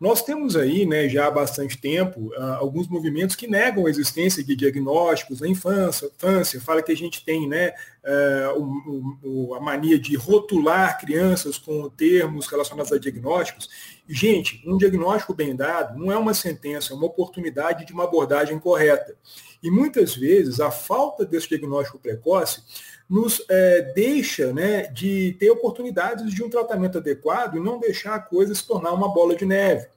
Nós 0.00 0.22
temos 0.22 0.56
aí, 0.56 0.86
né, 0.86 1.10
já 1.10 1.26
há 1.26 1.30
bastante 1.30 1.76
tempo, 1.76 2.28
uh, 2.28 2.54
alguns 2.54 2.88
movimentos 2.88 3.36
que 3.36 3.46
negam 3.46 3.84
a 3.84 3.90
existência 3.90 4.42
de 4.42 4.56
diagnósticos 4.56 5.42
na 5.42 5.46
infância, 5.46 6.06
infância 6.06 6.58
fala 6.58 6.82
que 6.82 6.90
a 6.90 6.96
gente 6.96 7.22
tem 7.22 7.46
né, 7.46 7.74
o, 8.56 9.54
a 9.54 9.60
mania 9.60 9.98
de 9.98 10.16
rotular 10.16 10.98
crianças 10.98 11.58
com 11.58 11.90
termos 11.90 12.46
relacionados 12.46 12.90
a 12.92 12.98
diagnósticos. 12.98 13.68
Gente, 14.08 14.62
um 14.66 14.78
diagnóstico 14.78 15.34
bem 15.34 15.54
dado 15.54 15.98
não 15.98 16.10
é 16.10 16.16
uma 16.16 16.32
sentença, 16.32 16.94
é 16.94 16.96
uma 16.96 17.06
oportunidade 17.06 17.84
de 17.84 17.92
uma 17.92 18.04
abordagem 18.04 18.58
correta. 18.58 19.14
E 19.62 19.70
muitas 19.70 20.16
vezes 20.16 20.60
a 20.60 20.70
falta 20.70 21.26
desse 21.26 21.50
diagnóstico 21.50 21.98
precoce 21.98 22.62
nos 23.10 23.44
é, 23.50 23.92
deixa 23.92 24.52
né, 24.52 24.82
de 24.86 25.36
ter 25.40 25.50
oportunidades 25.50 26.32
de 26.32 26.44
um 26.44 26.48
tratamento 26.48 26.98
adequado 26.98 27.56
e 27.56 27.60
não 27.60 27.80
deixar 27.80 28.14
a 28.14 28.20
coisa 28.20 28.54
se 28.54 28.64
tornar 28.64 28.92
uma 28.92 29.12
bola 29.12 29.34
de 29.34 29.44
neve. 29.44 29.88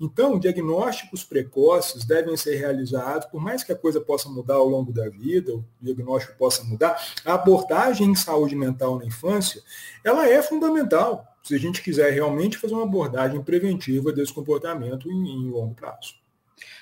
Então, 0.00 0.38
diagnósticos 0.38 1.24
precoces 1.24 2.04
devem 2.04 2.36
ser 2.36 2.54
realizados, 2.54 3.26
por 3.26 3.42
mais 3.42 3.64
que 3.64 3.72
a 3.72 3.76
coisa 3.76 4.00
possa 4.00 4.28
mudar 4.28 4.54
ao 4.54 4.68
longo 4.68 4.92
da 4.92 5.08
vida, 5.08 5.52
o 5.52 5.64
diagnóstico 5.82 6.38
possa 6.38 6.62
mudar, 6.62 6.96
a 7.24 7.34
abordagem 7.34 8.06
em 8.06 8.14
saúde 8.14 8.54
mental 8.54 9.00
na 9.00 9.04
infância, 9.04 9.60
ela 10.04 10.28
é 10.28 10.40
fundamental, 10.40 11.26
se 11.42 11.56
a 11.56 11.58
gente 11.58 11.82
quiser 11.82 12.12
realmente 12.12 12.56
fazer 12.56 12.74
uma 12.74 12.84
abordagem 12.84 13.42
preventiva 13.42 14.12
desse 14.12 14.32
comportamento 14.32 15.10
em, 15.10 15.28
em 15.28 15.50
longo 15.50 15.74
prazo. 15.74 16.19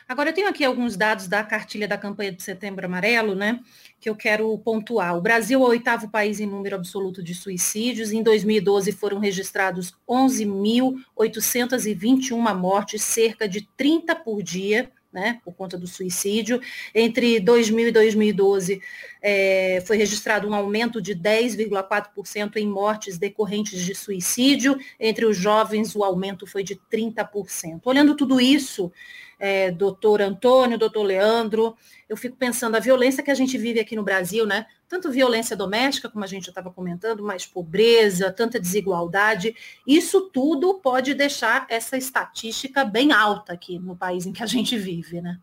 Agora, 0.08 0.30
eu 0.30 0.34
tenho 0.34 0.48
aqui 0.48 0.64
alguns 0.64 0.96
dados 0.96 1.28
da 1.28 1.44
cartilha 1.44 1.86
da 1.86 1.98
campanha 1.98 2.32
de 2.32 2.42
Setembro 2.42 2.86
Amarelo, 2.86 3.34
né, 3.34 3.60
que 4.00 4.08
eu 4.08 4.16
quero 4.16 4.56
pontuar. 4.56 5.14
O 5.14 5.20
Brasil 5.20 5.60
é 5.60 5.62
o 5.62 5.68
oitavo 5.68 6.08
país 6.08 6.40
em 6.40 6.46
número 6.46 6.76
absoluto 6.76 7.22
de 7.22 7.34
suicídios. 7.34 8.10
Em 8.10 8.22
2012 8.22 8.90
foram 8.92 9.18
registrados 9.18 9.92
11.821 10.08 12.56
mortes, 12.56 13.02
cerca 13.02 13.46
de 13.46 13.68
30 13.76 14.16
por 14.16 14.42
dia. 14.42 14.90
Né, 15.10 15.40
por 15.42 15.54
conta 15.54 15.78
do 15.78 15.86
suicídio. 15.86 16.60
Entre 16.94 17.40
2000 17.40 17.88
e 17.88 17.90
2012, 17.90 18.82
é, 19.22 19.82
foi 19.86 19.96
registrado 19.96 20.46
um 20.46 20.54
aumento 20.54 21.00
de 21.00 21.16
10,4% 21.16 22.56
em 22.56 22.68
mortes 22.68 23.16
decorrentes 23.16 23.82
de 23.82 23.94
suicídio. 23.94 24.78
Entre 25.00 25.24
os 25.24 25.34
jovens, 25.34 25.96
o 25.96 26.04
aumento 26.04 26.46
foi 26.46 26.62
de 26.62 26.78
30%. 26.92 27.80
Olhando 27.86 28.14
tudo 28.14 28.38
isso, 28.38 28.92
é, 29.38 29.70
doutor 29.70 30.20
Antônio, 30.20 30.78
doutor 30.78 31.02
Leandro, 31.02 31.76
eu 32.08 32.16
fico 32.16 32.36
pensando 32.36 32.74
a 32.74 32.80
violência 32.80 33.22
que 33.22 33.30
a 33.30 33.34
gente 33.34 33.56
vive 33.56 33.78
aqui 33.78 33.94
no 33.94 34.02
Brasil, 34.02 34.44
né? 34.44 34.66
Tanto 34.88 35.10
violência 35.10 35.56
doméstica, 35.56 36.08
como 36.08 36.24
a 36.24 36.26
gente 36.26 36.46
já 36.46 36.50
estava 36.50 36.70
comentando, 36.70 37.22
mais 37.22 37.46
pobreza, 37.46 38.32
tanta 38.32 38.58
desigualdade, 38.58 39.54
isso 39.86 40.30
tudo 40.30 40.74
pode 40.74 41.14
deixar 41.14 41.66
essa 41.68 41.96
estatística 41.96 42.84
bem 42.84 43.12
alta 43.12 43.52
aqui 43.52 43.78
no 43.78 43.94
país 43.94 44.26
em 44.26 44.32
que 44.32 44.42
a 44.42 44.46
gente 44.46 44.76
vive, 44.76 45.20
né? 45.20 45.38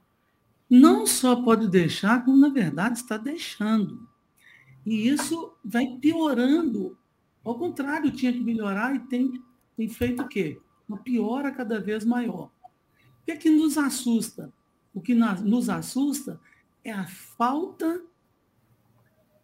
Não 0.69 1.05
só 1.05 1.35
pode 1.35 1.67
deixar, 1.69 2.25
como 2.25 2.37
na 2.37 2.49
verdade 2.49 2.97
está 2.97 3.17
deixando. 3.17 4.07
E 4.85 5.07
isso 5.07 5.53
vai 5.63 5.87
piorando. 5.87 6.97
Ao 7.43 7.55
contrário, 7.55 8.11
tinha 8.11 8.33
que 8.33 8.39
melhorar 8.39 8.95
e 8.95 8.99
tem, 8.99 9.41
tem 9.77 9.87
feito 9.87 10.23
o 10.23 10.27
quê? 10.27 10.59
Uma 10.89 10.97
piora 10.97 11.51
cada 11.51 11.79
vez 11.79 12.03
maior. 12.03 12.49
O 13.25 13.27
que 13.27 13.31
é 13.31 13.37
que 13.37 13.49
nos 13.49 13.75
assusta? 13.75 14.53
O 14.93 15.01
que 15.01 15.15
nos 15.15 15.67
assusta 15.67 16.39
é 16.83 16.91
a 16.91 17.07
falta 17.07 17.99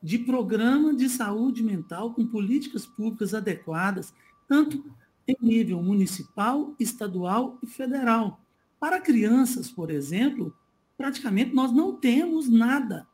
de 0.03 0.19
programa 0.19 0.93
de 0.93 1.09
saúde 1.09 1.63
mental 1.63 2.13
com 2.13 2.27
políticas 2.27 2.85
públicas 2.85 3.33
adequadas, 3.33 4.13
tanto 4.47 4.85
em 5.27 5.35
nível 5.41 5.81
municipal, 5.81 6.75
estadual 6.79 7.57
e 7.63 7.65
federal. 7.65 8.39
Para 8.79 9.01
crianças, 9.01 9.71
por 9.71 9.89
exemplo, 9.89 10.55
praticamente 10.95 11.51
nós 11.55 11.71
não 11.71 11.95
temos 11.95 12.47
nada. 12.47 13.07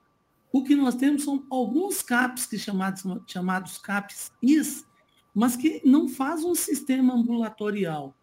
O 0.52 0.66
que 0.66 0.76
nós 0.76 0.96
temos 0.96 1.24
são 1.24 1.46
alguns 1.50 2.02
CAPs, 2.02 2.46
que 2.46 2.60
chamados, 2.60 3.06
chamados 3.26 3.78
CAPs-IS, 3.78 4.86
mas 5.34 5.56
que 5.56 5.82
não 5.86 6.10
fazem 6.10 6.52
um 6.52 6.56
sistema 6.56 7.14
ambulatorial. 7.14 8.14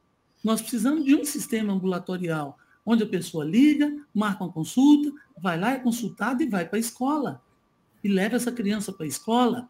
Nós 0.45 0.61
precisamos 0.61 1.07
de 1.07 1.15
um 1.15 1.25
sistema 1.25 1.73
ambulatorial, 1.73 2.59
onde 2.85 3.03
a 3.03 3.09
pessoa 3.09 3.47
liga, 3.47 3.91
marca 4.15 4.45
uma 4.45 4.53
consulta, 4.53 5.11
vai 5.39 5.59
lá, 5.59 5.73
é 5.73 5.79
consultada 5.79 6.43
e 6.43 6.47
vai 6.47 6.69
para 6.69 6.77
a 6.77 6.81
escola. 6.81 7.43
E 8.03 8.09
leva 8.09 8.37
essa 8.37 8.53
criança 8.53 8.93
para 8.93 9.07
a 9.07 9.09
escola. 9.09 9.69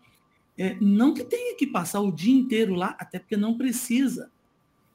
É, 0.59 0.77
não 0.81 1.15
que 1.15 1.23
tenha 1.23 1.57
que 1.57 1.69
passar 1.69 2.01
o 2.01 2.11
dia 2.11 2.35
inteiro 2.35 2.75
lá, 2.75 2.97
até 2.99 3.21
porque 3.21 3.37
não 3.37 3.57
precisa. 3.57 4.33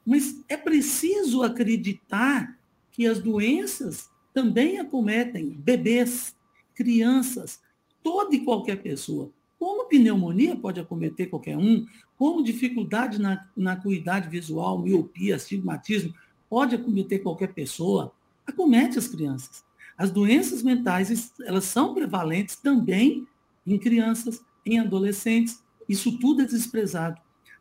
Mas 0.04 0.44
é 0.48 0.56
preciso 0.56 1.42
acreditar 1.42 2.58
que 2.92 3.06
as 3.06 3.18
doenças 3.18 4.10
também 4.34 4.78
acometem 4.78 5.48
bebês, 5.48 6.36
crianças, 6.74 7.60
toda 8.02 8.34
e 8.34 8.44
qualquer 8.44 8.82
pessoa. 8.82 9.32
Como 9.60 9.84
pneumonia 9.84 10.56
pode 10.56 10.80
acometer 10.80 11.28
qualquer 11.28 11.54
um, 11.54 11.86
como 12.16 12.42
dificuldade 12.42 13.20
na, 13.20 13.46
na 13.54 13.72
acuidade 13.72 14.26
visual, 14.30 14.78
miopia, 14.78 15.36
astigmatismo, 15.36 16.14
pode 16.48 16.74
acometer 16.74 17.22
qualquer 17.22 17.52
pessoa, 17.52 18.10
acomete 18.46 18.98
as 18.98 19.06
crianças. 19.06 19.62
As 19.98 20.10
doenças 20.10 20.62
mentais, 20.62 21.30
elas 21.44 21.64
são 21.64 21.92
prevalentes 21.92 22.56
também 22.56 23.28
em 23.66 23.78
crianças, 23.78 24.42
em 24.64 24.80
adolescentes. 24.80 25.62
Isso 25.86 26.18
tudo 26.18 26.40
é 26.40 26.46
desprezado. 26.46 27.20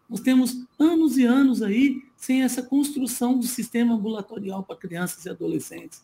Nós 0.09 0.21
temos 0.21 0.65
anos 0.79 1.17
e 1.17 1.25
anos 1.25 1.61
aí 1.61 2.01
sem 2.15 2.43
essa 2.43 2.63
construção 2.63 3.37
do 3.37 3.45
sistema 3.45 3.95
ambulatorial 3.95 4.63
para 4.63 4.77
crianças 4.77 5.25
e 5.25 5.29
adolescentes. 5.29 6.01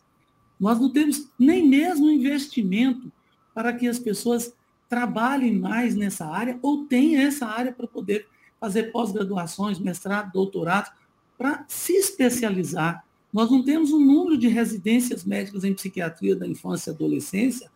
Nós 0.60 0.78
não 0.78 0.92
temos 0.92 1.30
nem 1.38 1.66
mesmo 1.66 2.10
investimento 2.10 3.10
para 3.54 3.72
que 3.72 3.88
as 3.88 3.98
pessoas 3.98 4.54
trabalhem 4.88 5.58
mais 5.58 5.94
nessa 5.94 6.26
área 6.26 6.58
ou 6.62 6.84
tenham 6.84 7.22
essa 7.22 7.46
área 7.46 7.72
para 7.72 7.86
poder 7.86 8.26
fazer 8.60 8.84
pós-graduações, 8.92 9.78
mestrado, 9.78 10.32
doutorado, 10.32 10.90
para 11.36 11.64
se 11.68 11.92
especializar. 11.92 13.04
Nós 13.32 13.50
não 13.50 13.62
temos 13.62 13.92
um 13.92 14.00
número 14.00 14.38
de 14.38 14.48
residências 14.48 15.24
médicas 15.24 15.64
em 15.64 15.74
psiquiatria 15.74 16.34
da 16.34 16.46
infância 16.46 16.90
e 16.90 16.94
adolescência 16.94 17.70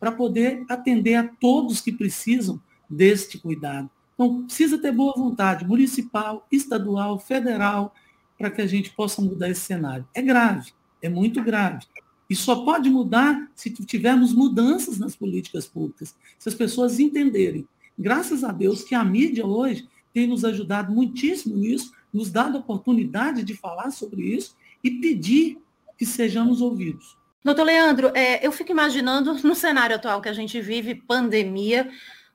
para 0.00 0.10
poder 0.10 0.64
atender 0.68 1.14
a 1.14 1.28
todos 1.28 1.80
que 1.80 1.92
precisam 1.92 2.60
deste 2.90 3.38
cuidado. 3.38 3.88
Então, 4.14 4.44
precisa 4.44 4.78
ter 4.78 4.92
boa 4.92 5.14
vontade, 5.16 5.66
municipal, 5.66 6.46
estadual, 6.50 7.18
federal, 7.18 7.94
para 8.38 8.50
que 8.50 8.62
a 8.62 8.66
gente 8.66 8.90
possa 8.90 9.22
mudar 9.22 9.48
esse 9.48 9.62
cenário. 9.62 10.06
É 10.14 10.22
grave, 10.22 10.72
é 11.00 11.08
muito 11.08 11.42
grave. 11.42 11.86
E 12.28 12.34
só 12.34 12.64
pode 12.64 12.88
mudar 12.88 13.50
se 13.54 13.70
tivermos 13.70 14.32
mudanças 14.32 14.98
nas 14.98 15.14
políticas 15.14 15.66
públicas, 15.66 16.14
se 16.38 16.48
as 16.48 16.54
pessoas 16.54 16.98
entenderem. 16.98 17.66
Graças 17.98 18.42
a 18.42 18.50
Deus 18.50 18.82
que 18.82 18.94
a 18.94 19.04
mídia 19.04 19.46
hoje 19.46 19.86
tem 20.12 20.26
nos 20.26 20.44
ajudado 20.44 20.92
muitíssimo 20.92 21.56
nisso, 21.56 21.92
nos 22.12 22.30
dado 22.30 22.56
a 22.56 22.60
oportunidade 22.60 23.42
de 23.42 23.54
falar 23.54 23.90
sobre 23.90 24.22
isso 24.22 24.56
e 24.82 24.90
pedir 24.90 25.58
que 25.98 26.06
sejamos 26.06 26.60
ouvidos. 26.60 27.16
Doutor 27.44 27.64
Leandro, 27.64 28.10
é, 28.14 28.44
eu 28.44 28.50
fico 28.50 28.72
imaginando 28.72 29.34
no 29.46 29.54
cenário 29.54 29.96
atual 29.96 30.22
que 30.22 30.28
a 30.28 30.32
gente 30.32 30.60
vive, 30.60 30.94
pandemia, 30.94 31.90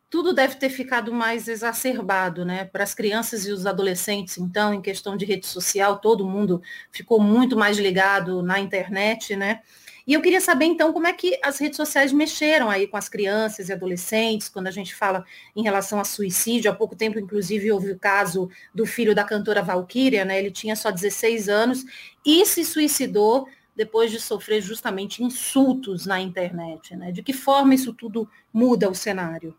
tudo 0.10 0.34
deve 0.34 0.56
ter 0.56 0.70
ficado 0.70 1.14
mais 1.14 1.48
exacerbado, 1.48 2.44
né? 2.44 2.66
Para 2.66 2.84
as 2.84 2.96
crianças 2.96 3.46
e 3.46 3.52
os 3.52 3.66
adolescentes, 3.66 4.38
então, 4.38 4.74
em 4.74 4.82
questão 4.82 5.16
de 5.16 5.24
rede 5.24 5.46
social, 5.46 6.00
todo 6.00 6.26
mundo 6.26 6.62
ficou 6.92 7.20
muito 7.22 7.56
mais 7.56 7.78
ligado 7.78 8.42
na 8.42 8.60
internet, 8.60 9.36
né? 9.36 9.62
E 10.08 10.14
eu 10.14 10.22
queria 10.24 10.42
saber, 10.42 10.66
então, 10.66 10.92
como 10.92 11.06
é 11.06 11.14
que 11.14 11.40
as 11.44 11.60
redes 11.60 11.78
sociais 11.78 12.12
mexeram 12.12 12.68
aí 12.68 12.88
com 12.88 12.98
as 12.98 13.08
crianças 13.08 13.70
e 13.70 13.74
adolescentes, 13.74 14.50
quando 14.50 14.66
a 14.66 14.72
gente 14.72 14.96
fala 14.96 15.24
em 15.56 15.62
relação 15.62 16.00
a 16.00 16.04
suicídio. 16.04 16.72
Há 16.72 16.74
pouco 16.74 16.96
tempo, 16.96 17.20
inclusive, 17.20 17.72
houve 17.72 17.92
o 17.92 18.00
caso 18.00 18.50
do 18.74 18.88
filho 18.88 19.14
da 19.14 19.24
cantora 19.24 19.62
Valkyria, 19.62 20.26
né? 20.26 20.40
Ele 20.40 20.50
tinha 20.50 20.76
só 20.76 20.90
16 20.90 21.48
anos 21.48 21.86
e 22.26 22.44
se 22.48 22.66
suicidou 22.66 23.48
depois 23.76 24.10
de 24.10 24.20
sofrer 24.20 24.62
justamente 24.62 25.24
insultos 25.24 26.08
na 26.08 26.20
internet, 26.20 26.96
né? 26.96 27.12
De 27.12 27.22
que 27.22 27.32
forma 27.32 27.76
isso 27.76 27.94
tudo 27.94 28.28
muda 28.52 28.90
o 28.90 28.96
cenário? 28.96 29.56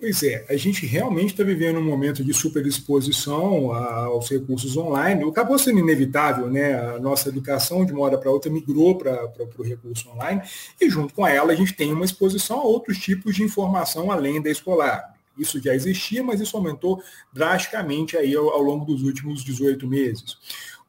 Pois 0.00 0.22
é, 0.22 0.46
a 0.48 0.56
gente 0.56 0.86
realmente 0.86 1.32
está 1.32 1.42
vivendo 1.42 1.80
um 1.80 1.84
momento 1.84 2.22
de 2.22 2.32
superexposição 2.32 3.72
aos 3.72 4.30
recursos 4.30 4.76
online. 4.76 5.28
Acabou 5.28 5.58
sendo 5.58 5.80
inevitável, 5.80 6.48
né? 6.48 6.74
A 6.74 7.00
nossa 7.00 7.28
educação, 7.28 7.84
de 7.84 7.92
uma 7.92 8.02
hora 8.02 8.16
para 8.16 8.30
outra, 8.30 8.48
migrou 8.48 8.96
para 8.96 9.28
o 9.58 9.62
recurso 9.62 10.08
online, 10.10 10.40
e 10.80 10.88
junto 10.88 11.12
com 11.12 11.26
ela 11.26 11.52
a 11.52 11.56
gente 11.56 11.72
tem 11.72 11.92
uma 11.92 12.04
exposição 12.04 12.60
a 12.60 12.62
outros 12.62 12.96
tipos 12.98 13.34
de 13.34 13.42
informação 13.42 14.12
além 14.12 14.40
da 14.40 14.48
escolar. 14.48 15.18
Isso 15.36 15.60
já 15.60 15.74
existia, 15.74 16.22
mas 16.22 16.40
isso 16.40 16.56
aumentou 16.56 17.02
drasticamente 17.32 18.16
aí 18.16 18.36
ao, 18.36 18.50
ao 18.50 18.62
longo 18.62 18.84
dos 18.84 19.02
últimos 19.02 19.42
18 19.42 19.84
meses. 19.86 20.36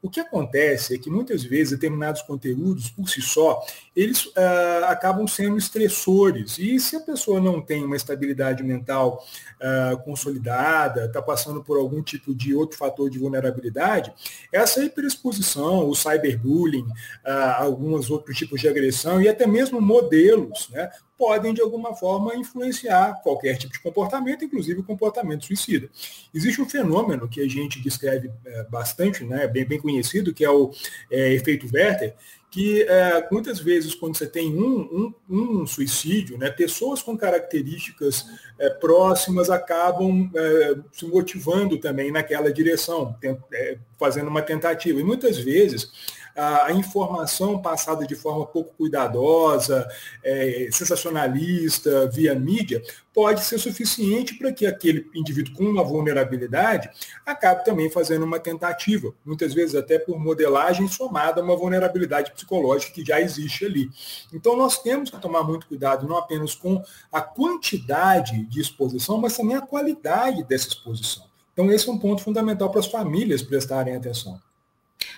O 0.02 0.08
que 0.08 0.18
acontece 0.18 0.94
é 0.94 0.98
que 0.98 1.10
muitas 1.10 1.42
vezes 1.44 1.72
determinados 1.72 2.22
conteúdos, 2.22 2.88
por 2.88 3.08
si 3.08 3.20
só, 3.20 3.62
eles 3.94 4.26
uh, 4.26 4.84
acabam 4.86 5.26
sendo 5.26 5.58
estressores. 5.58 6.58
E 6.58 6.80
se 6.80 6.96
a 6.96 7.00
pessoa 7.00 7.38
não 7.38 7.60
tem 7.60 7.84
uma 7.84 7.96
estabilidade 7.96 8.62
mental 8.62 9.22
uh, 9.60 9.98
consolidada, 10.02 11.04
está 11.04 11.20
passando 11.20 11.62
por 11.62 11.76
algum 11.76 12.02
tipo 12.02 12.34
de 12.34 12.54
outro 12.54 12.78
fator 12.78 13.10
de 13.10 13.18
vulnerabilidade, 13.18 14.12
essa 14.50 14.82
hiperexposição, 14.82 15.86
o 15.86 15.94
cyberbullying, 15.94 16.86
uh, 16.86 17.58
alguns 17.58 18.10
outros 18.10 18.38
tipos 18.38 18.58
de 18.58 18.68
agressão 18.68 19.20
e 19.20 19.28
até 19.28 19.46
mesmo 19.46 19.82
modelos, 19.82 20.70
né, 20.70 20.90
podem, 21.20 21.52
de 21.52 21.60
alguma 21.60 21.94
forma, 21.94 22.34
influenciar 22.34 23.20
qualquer 23.22 23.58
tipo 23.58 23.74
de 23.74 23.80
comportamento, 23.80 24.42
inclusive 24.42 24.80
o 24.80 24.84
comportamento 24.84 25.44
suicida. 25.44 25.90
Existe 26.32 26.62
um 26.62 26.68
fenômeno 26.68 27.28
que 27.28 27.42
a 27.42 27.46
gente 27.46 27.78
descreve 27.78 28.30
é, 28.46 28.62
bastante, 28.64 29.22
né, 29.22 29.46
bem, 29.46 29.66
bem 29.66 29.78
conhecido, 29.78 30.32
que 30.32 30.42
é 30.42 30.50
o 30.50 30.70
é, 31.10 31.34
efeito 31.34 31.68
Werther, 31.70 32.14
que 32.50 32.82
é, 32.84 33.28
muitas 33.30 33.60
vezes 33.60 33.94
quando 33.94 34.16
você 34.16 34.26
tem 34.26 34.50
um, 34.56 35.12
um, 35.28 35.60
um 35.60 35.66
suicídio, 35.66 36.38
né, 36.38 36.50
pessoas 36.50 37.02
com 37.02 37.18
características 37.18 38.24
é, 38.58 38.70
próximas 38.70 39.50
acabam 39.50 40.30
é, 40.34 40.76
se 40.90 41.04
motivando 41.04 41.76
também 41.76 42.10
naquela 42.10 42.50
direção, 42.50 43.14
é, 43.52 43.76
fazendo 43.98 44.28
uma 44.28 44.40
tentativa. 44.40 44.98
E 44.98 45.04
muitas 45.04 45.36
vezes 45.36 45.92
a, 46.40 46.72
informação 46.72 47.60
passada 47.60 48.06
de 48.06 48.14
forma 48.14 48.46
pouco 48.46 48.74
cuidadosa, 48.74 49.86
é, 50.24 50.68
sensacionalista, 50.72 52.08
via 52.08 52.34
mídia, 52.34 52.82
pode 53.12 53.42
ser 53.42 53.58
suficiente 53.58 54.34
para 54.34 54.52
que 54.52 54.66
aquele 54.66 55.10
indivíduo 55.14 55.54
com 55.54 55.64
uma 55.64 55.84
vulnerabilidade 55.84 56.88
acabe 57.26 57.64
também 57.64 57.90
fazendo 57.90 58.24
uma 58.24 58.40
tentativa, 58.40 59.12
muitas 59.24 59.52
vezes 59.52 59.74
até 59.74 59.98
por 59.98 60.18
modelagem 60.18 60.88
somada 60.88 61.40
a 61.40 61.44
uma 61.44 61.56
vulnerabilidade 61.56 62.32
psicológica 62.32 62.92
que 62.92 63.04
já 63.04 63.20
existe 63.20 63.64
ali. 63.64 63.90
Então 64.32 64.56
nós 64.56 64.78
temos 64.82 65.10
que 65.10 65.20
tomar 65.20 65.42
muito 65.42 65.66
cuidado 65.66 66.08
não 66.08 66.16
apenas 66.16 66.54
com 66.54 66.82
a 67.12 67.20
quantidade 67.20 68.46
de 68.46 68.60
exposição, 68.60 69.18
mas 69.18 69.36
também 69.36 69.56
a 69.56 69.60
qualidade 69.60 70.42
dessa 70.44 70.68
exposição. 70.68 71.24
Então 71.52 71.70
esse 71.70 71.88
é 71.88 71.92
um 71.92 71.98
ponto 71.98 72.22
fundamental 72.22 72.70
para 72.70 72.80
as 72.80 72.86
famílias 72.86 73.42
prestarem 73.42 73.96
atenção. 73.96 74.40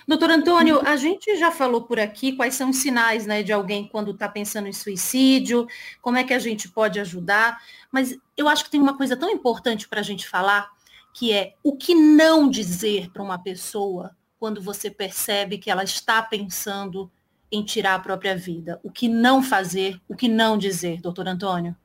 Doutor 0.07 0.31
Antônio, 0.31 0.81
a 0.85 0.95
gente 0.97 1.35
já 1.37 1.49
falou 1.49 1.81
por 1.81 1.99
aqui 1.99 2.33
quais 2.33 2.55
são 2.55 2.71
os 2.71 2.77
sinais 2.77 3.25
né, 3.25 3.41
de 3.41 3.53
alguém 3.53 3.87
quando 3.87 4.11
está 4.11 4.27
pensando 4.27 4.67
em 4.67 4.73
suicídio, 4.73 5.65
como 6.01 6.17
é 6.17 6.23
que 6.23 6.33
a 6.33 6.39
gente 6.39 6.67
pode 6.67 6.99
ajudar, 6.99 7.61
mas 7.91 8.17
eu 8.35 8.49
acho 8.49 8.65
que 8.65 8.71
tem 8.71 8.81
uma 8.81 8.97
coisa 8.97 9.15
tão 9.15 9.29
importante 9.29 9.87
para 9.87 10.01
a 10.01 10.03
gente 10.03 10.27
falar, 10.27 10.69
que 11.13 11.31
é 11.31 11.55
o 11.63 11.77
que 11.77 11.95
não 11.95 12.49
dizer 12.49 13.09
para 13.11 13.23
uma 13.23 13.37
pessoa 13.37 14.15
quando 14.37 14.61
você 14.61 14.89
percebe 14.89 15.57
que 15.57 15.71
ela 15.71 15.83
está 15.83 16.21
pensando 16.21 17.09
em 17.49 17.63
tirar 17.63 17.95
a 17.95 17.99
própria 17.99 18.35
vida. 18.35 18.79
O 18.83 18.91
que 18.91 19.07
não 19.07 19.41
fazer, 19.41 20.01
o 20.07 20.15
que 20.15 20.27
não 20.27 20.57
dizer, 20.57 20.99
doutor 20.99 21.27
Antônio? 21.27 21.75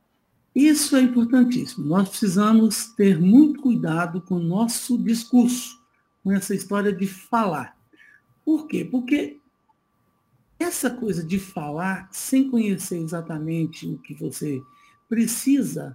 Isso 0.54 0.96
é 0.96 1.00
importantíssimo. 1.00 1.86
Nós 1.86 2.08
precisamos 2.08 2.86
ter 2.96 3.20
muito 3.20 3.60
cuidado 3.60 4.20
com 4.22 4.36
o 4.36 4.42
nosso 4.42 4.98
discurso, 4.98 5.78
com 6.24 6.32
essa 6.32 6.52
história 6.52 6.92
de 6.92 7.06
falar. 7.06 7.77
Por 8.48 8.66
quê? 8.66 8.82
Porque 8.82 9.42
essa 10.58 10.88
coisa 10.88 11.22
de 11.22 11.38
falar 11.38 12.08
sem 12.10 12.50
conhecer 12.50 12.96
exatamente 12.96 13.86
o 13.86 13.98
que 13.98 14.14
você 14.14 14.62
precisa 15.06 15.94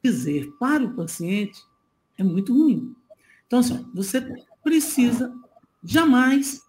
dizer 0.00 0.48
para 0.60 0.84
o 0.84 0.94
paciente 0.94 1.60
é 2.16 2.22
muito 2.22 2.56
ruim. 2.56 2.94
Então, 3.48 3.58
assim, 3.58 3.84
você 3.92 4.20
precisa 4.62 5.36
jamais 5.82 6.62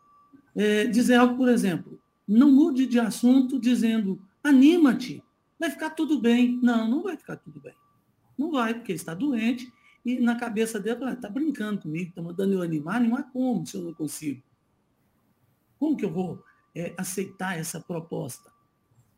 é, 0.55 0.87
dizer 0.87 1.13
algo, 1.13 1.37
por 1.37 1.47
exemplo, 1.47 2.01
não 2.27 2.51
mude 2.51 2.87
de 2.87 2.99
assunto 2.99 3.59
dizendo 3.59 4.19
anima-te, 4.43 5.23
vai 5.59 5.69
ficar 5.69 5.91
tudo 5.91 6.19
bem. 6.19 6.59
Não, 6.59 6.89
não 6.89 7.03
vai 7.03 7.15
ficar 7.15 7.35
tudo 7.35 7.59
bem. 7.59 7.75
Não 8.35 8.49
vai, 8.49 8.73
porque 8.73 8.93
ele 8.93 8.97
está 8.99 9.13
doente 9.13 9.71
e 10.03 10.19
na 10.19 10.39
cabeça 10.39 10.79
dele, 10.79 11.05
está 11.11 11.29
brincando 11.29 11.81
comigo, 11.81 12.09
está 12.09 12.21
mandando 12.23 12.55
eu 12.55 12.63
animar, 12.63 12.99
há 13.13 13.21
como 13.21 13.63
se 13.63 13.77
eu 13.77 13.83
não 13.83 13.93
consigo. 13.93 14.41
Como 15.81 15.97
que 15.97 16.05
eu 16.05 16.13
vou 16.13 16.43
é, 16.75 16.93
aceitar 16.95 17.57
essa 17.57 17.81
proposta? 17.81 18.53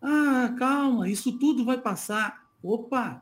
Ah, 0.02 0.56
calma, 0.58 1.10
isso 1.10 1.38
tudo 1.38 1.66
vai 1.66 1.78
passar. 1.78 2.50
Opa, 2.64 3.22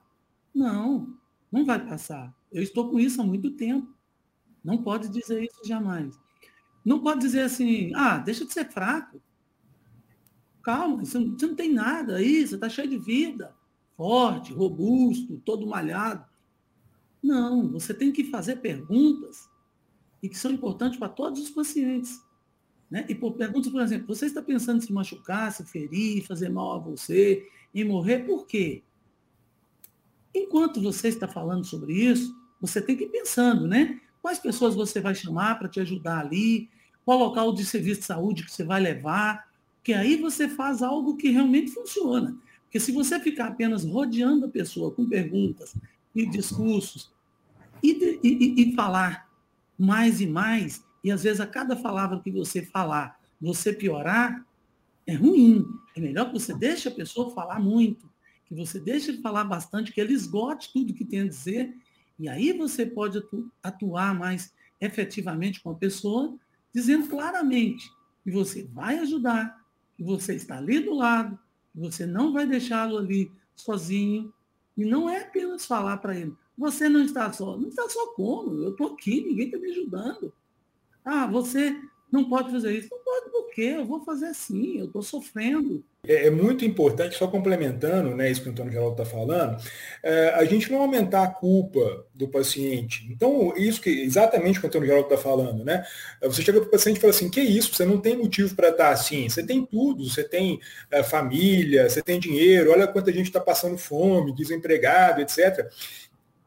não, 0.54 1.17
não 1.51 1.65
vai 1.65 1.84
passar. 1.84 2.32
Eu 2.51 2.62
estou 2.62 2.91
com 2.91 2.99
isso 2.99 3.19
há 3.19 3.25
muito 3.25 3.49
tempo. 3.49 3.91
Não 4.63 4.84
pode 4.84 5.10
dizer 5.10 5.43
isso 5.43 5.67
jamais. 5.67 6.19
Não 6.86 6.99
pode 7.01 7.21
dizer 7.21 7.41
assim, 7.41 7.91
ah, 7.95 8.19
deixa 8.19 8.45
de 8.45 8.54
ser 8.54 8.71
fraco. 8.71 9.19
Calma, 10.62 11.04
você 11.04 11.17
não, 11.17 11.32
você 11.32 11.47
não 11.47 11.56
tem 11.56 11.73
nada 11.73 12.17
aí, 12.17 12.45
você 12.45 12.54
está 12.54 12.69
cheio 12.69 12.89
de 12.89 12.99
vida. 12.99 13.56
Forte, 13.97 14.54
robusto, 14.54 15.41
todo 15.43 15.65
malhado. 15.65 16.23
Não, 17.23 17.71
você 17.71 17.91
tem 17.91 18.12
que 18.12 18.25
fazer 18.25 18.58
perguntas 18.58 19.49
e 20.21 20.30
que 20.30 20.38
são 20.38 20.51
importantes 20.51 20.99
para 20.99 21.10
todos 21.10 21.41
os 21.41 21.49
pacientes. 21.49 22.21
Né? 22.91 23.06
E 23.08 23.15
por 23.15 23.32
perguntas, 23.34 23.71
por 23.71 23.82
exemplo, 23.82 24.13
você 24.13 24.25
está 24.25 24.41
pensando 24.41 24.80
em 24.80 24.86
se 24.86 24.91
machucar, 24.91 25.49
se 25.54 25.65
ferir, 25.65 26.27
fazer 26.27 26.49
mal 26.49 26.73
a 26.73 26.77
você, 26.77 27.47
em 27.73 27.86
morrer, 27.86 28.25
por 28.25 28.45
quê? 28.45 28.84
Enquanto 30.36 30.82
você 30.82 31.08
está 31.08 31.25
falando 31.25 31.63
sobre 31.63 31.93
isso, 31.93 32.36
você 32.60 32.82
tem 32.82 32.97
que 32.97 33.06
ir 33.06 33.10
pensando, 33.10 33.65
né? 33.65 34.01
Quais 34.21 34.39
pessoas 34.39 34.75
você 34.75 34.99
vai 34.99 35.15
chamar 35.15 35.58
para 35.58 35.69
te 35.69 35.80
ajudar 35.80 36.19
ali, 36.19 36.69
qual 37.06 37.17
local 37.17 37.54
de 37.54 37.65
serviço 37.65 38.01
de 38.01 38.06
saúde 38.06 38.43
que 38.43 38.51
você 38.51 38.63
vai 38.63 38.82
levar, 38.82 39.49
que 39.82 39.93
aí 39.93 40.17
você 40.17 40.49
faz 40.49 40.84
algo 40.84 41.15
que 41.15 41.30
realmente 41.30 41.71
funciona. 41.71 42.38
Porque 42.63 42.80
se 42.80 42.91
você 42.91 43.19
ficar 43.19 43.47
apenas 43.47 43.86
rodeando 43.86 44.45
a 44.45 44.49
pessoa 44.49 44.91
com 44.91 45.08
perguntas 45.08 45.75
e 46.13 46.25
discursos 46.25 47.12
e, 47.82 48.19
e, 48.21 48.62
e 48.62 48.75
falar 48.75 49.30
mais 49.77 50.21
e 50.21 50.27
mais, 50.27 50.84
e 51.04 51.12
às 51.12 51.24
vezes 51.24 51.40
a 51.40 51.48
cada 51.48 51.76
palavra 51.76 52.20
que 52.20 52.32
você 52.32 52.62
falar, 52.64 53.20
você 53.40 53.74
piorar, 53.74 54.46
é 55.08 55.14
ruim. 55.14 55.66
É 55.96 56.00
melhor 56.00 56.28
que 56.28 56.34
você 56.34 56.54
deixe 56.54 56.88
a 56.88 56.92
pessoa 56.92 57.34
falar 57.34 57.60
muito, 57.60 58.10
que 58.46 58.56
você 58.56 58.80
deixe 58.80 59.12
ele 59.12 59.22
falar 59.22 59.44
bastante, 59.44 59.92
que 59.92 60.00
ele 60.00 60.14
esgote 60.14 60.72
tudo 60.72 60.94
que 60.94 61.06
tem 61.06 61.22
a 61.22 61.28
dizer, 61.28 61.76
e 62.20 62.30
aí 62.30 62.54
você 62.54 62.86
pode 62.86 63.22
atuar 63.64 64.14
mais 64.14 64.54
efetivamente 64.80 65.62
com 65.62 65.72
a 65.72 65.76
pessoa, 65.76 66.36
dizendo 66.74 67.08
claramente 67.08 67.92
que 68.24 68.32
você 68.32 68.64
vai 68.64 69.00
ajudar, 69.00 69.60
que 69.98 70.04
você 70.04 70.36
está 70.36 70.58
ali 70.58 70.80
do 70.80 70.94
lado, 70.94 71.38
que 71.74 71.80
você 71.80 72.06
não 72.06 72.32
vai 72.32 72.46
deixá-lo 72.46 72.98
ali 72.98 73.32
sozinho, 73.56 74.32
e 74.78 74.86
não 74.86 75.10
é 75.10 75.22
apenas 75.22 75.66
falar 75.66 75.98
para 75.98 76.18
ele, 76.18 76.34
você 76.58 76.88
não 76.88 77.02
está 77.02 77.32
só. 77.34 77.58
Não 77.58 77.68
está 77.68 77.88
só 77.90 78.14
como? 78.14 78.62
Eu 78.62 78.72
estou 78.72 78.94
aqui, 78.94 79.22
ninguém 79.22 79.48
está 79.48 79.58
me 79.58 79.72
ajudando. 79.72 80.34
Ah, 81.04 81.26
você 81.26 81.76
não 82.12 82.30
pode 82.30 82.52
fazer 82.52 82.78
isso. 82.78 82.90
Não 82.92 83.00
pode 83.00 83.32
por 83.32 83.50
quê? 83.52 83.74
Eu 83.76 83.86
vou 83.86 84.04
fazer 84.04 84.28
assim, 84.28 84.80
eu 84.80 84.86
estou 84.86 85.02
sofrendo. 85.02 85.84
É, 86.08 86.28
é, 86.28 86.30
muito 86.32 86.66
importante, 86.66 87.16
só 87.16 87.28
complementando 87.28 88.16
né, 88.16 88.30
isso 88.30 88.42
que 88.42 88.50
o 88.50 88.52
Antônio 88.52 88.72
Geraldo 88.72 89.02
está 89.02 89.06
falando, 89.06 89.56
é, 90.02 90.30
a 90.30 90.44
gente 90.46 90.72
não 90.72 90.82
aumentar 90.82 91.24
a 91.24 91.28
culpa 91.28 92.06
do 92.14 92.28
paciente. 92.28 93.08
Então, 93.12 93.54
isso 93.56 93.80
que 93.80 93.90
exatamente 93.90 94.58
o 94.58 94.62
que 94.62 94.66
o 94.66 94.70
Antônio 94.70 94.88
Geraldo 94.88 95.14
está 95.14 95.22
falando, 95.22 95.64
né? 95.64 95.86
Você 96.24 96.42
chega 96.42 96.60
para 96.60 96.68
o 96.68 96.72
paciente 96.72 96.98
e 96.98 97.00
fala 97.00 97.12
assim, 97.12 97.30
que 97.30 97.40
isso, 97.40 97.74
você 97.74 97.86
não 97.86 98.00
tem 98.00 98.18
motivo 98.18 98.56
para 98.56 98.70
estar 98.70 98.86
tá 98.86 98.92
assim, 98.92 99.30
você 99.30 99.46
tem 99.46 99.64
tudo, 99.64 100.10
você 100.10 100.24
tem 100.24 100.60
é, 100.90 101.04
família, 101.04 101.88
você 101.88 102.02
tem 102.02 102.20
dinheiro, 102.20 102.72
olha 102.72 102.88
quanta 102.88 103.14
gente 103.14 103.28
está 103.28 103.40
passando 103.40 103.78
fome, 103.78 104.34
desempregado, 104.34 105.22
etc. 105.22 105.70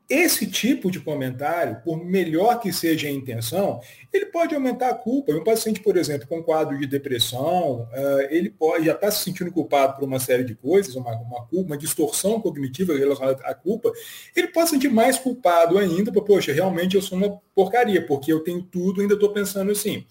Esse 0.08 0.46
tipo 0.46 0.90
de 0.90 1.00
comentário, 1.00 1.80
por 1.82 2.04
melhor 2.04 2.60
que 2.60 2.70
seja 2.70 3.08
a 3.08 3.10
intenção, 3.10 3.80
ele 4.12 4.26
pode 4.26 4.54
aumentar 4.54 4.90
a 4.90 4.94
culpa. 4.94 5.32
Um 5.32 5.42
paciente, 5.42 5.80
por 5.80 5.96
exemplo, 5.96 6.28
com 6.28 6.42
quadro 6.42 6.78
de 6.78 6.86
depressão, 6.86 7.88
eh, 7.90 8.28
ele 8.30 8.50
pode 8.50 8.84
já 8.84 8.92
está 8.92 9.10
se 9.10 9.24
sentindo 9.24 9.50
culpado 9.50 9.94
por 9.94 10.04
uma 10.04 10.20
série 10.20 10.44
de 10.44 10.54
coisas, 10.54 10.94
uma, 10.94 11.10
uma, 11.12 11.48
uma 11.50 11.76
distorção 11.76 12.38
cognitiva 12.38 12.94
relacionada 12.94 13.42
à 13.44 13.54
culpa, 13.54 13.90
ele 14.36 14.48
pode 14.48 14.68
se 14.68 14.74
sentir 14.74 14.90
mais 14.90 15.18
culpado 15.18 15.78
ainda, 15.78 16.12
porque, 16.12 16.32
poxa, 16.34 16.52
realmente 16.52 16.96
eu 16.96 17.02
sou 17.02 17.16
uma 17.16 17.40
porcaria, 17.54 18.04
porque 18.04 18.30
eu 18.30 18.40
tenho 18.40 18.62
tudo 18.62 19.00
e 19.00 19.02
ainda 19.02 19.14
estou 19.14 19.32
pensando 19.32 19.72
assim. 19.72 20.04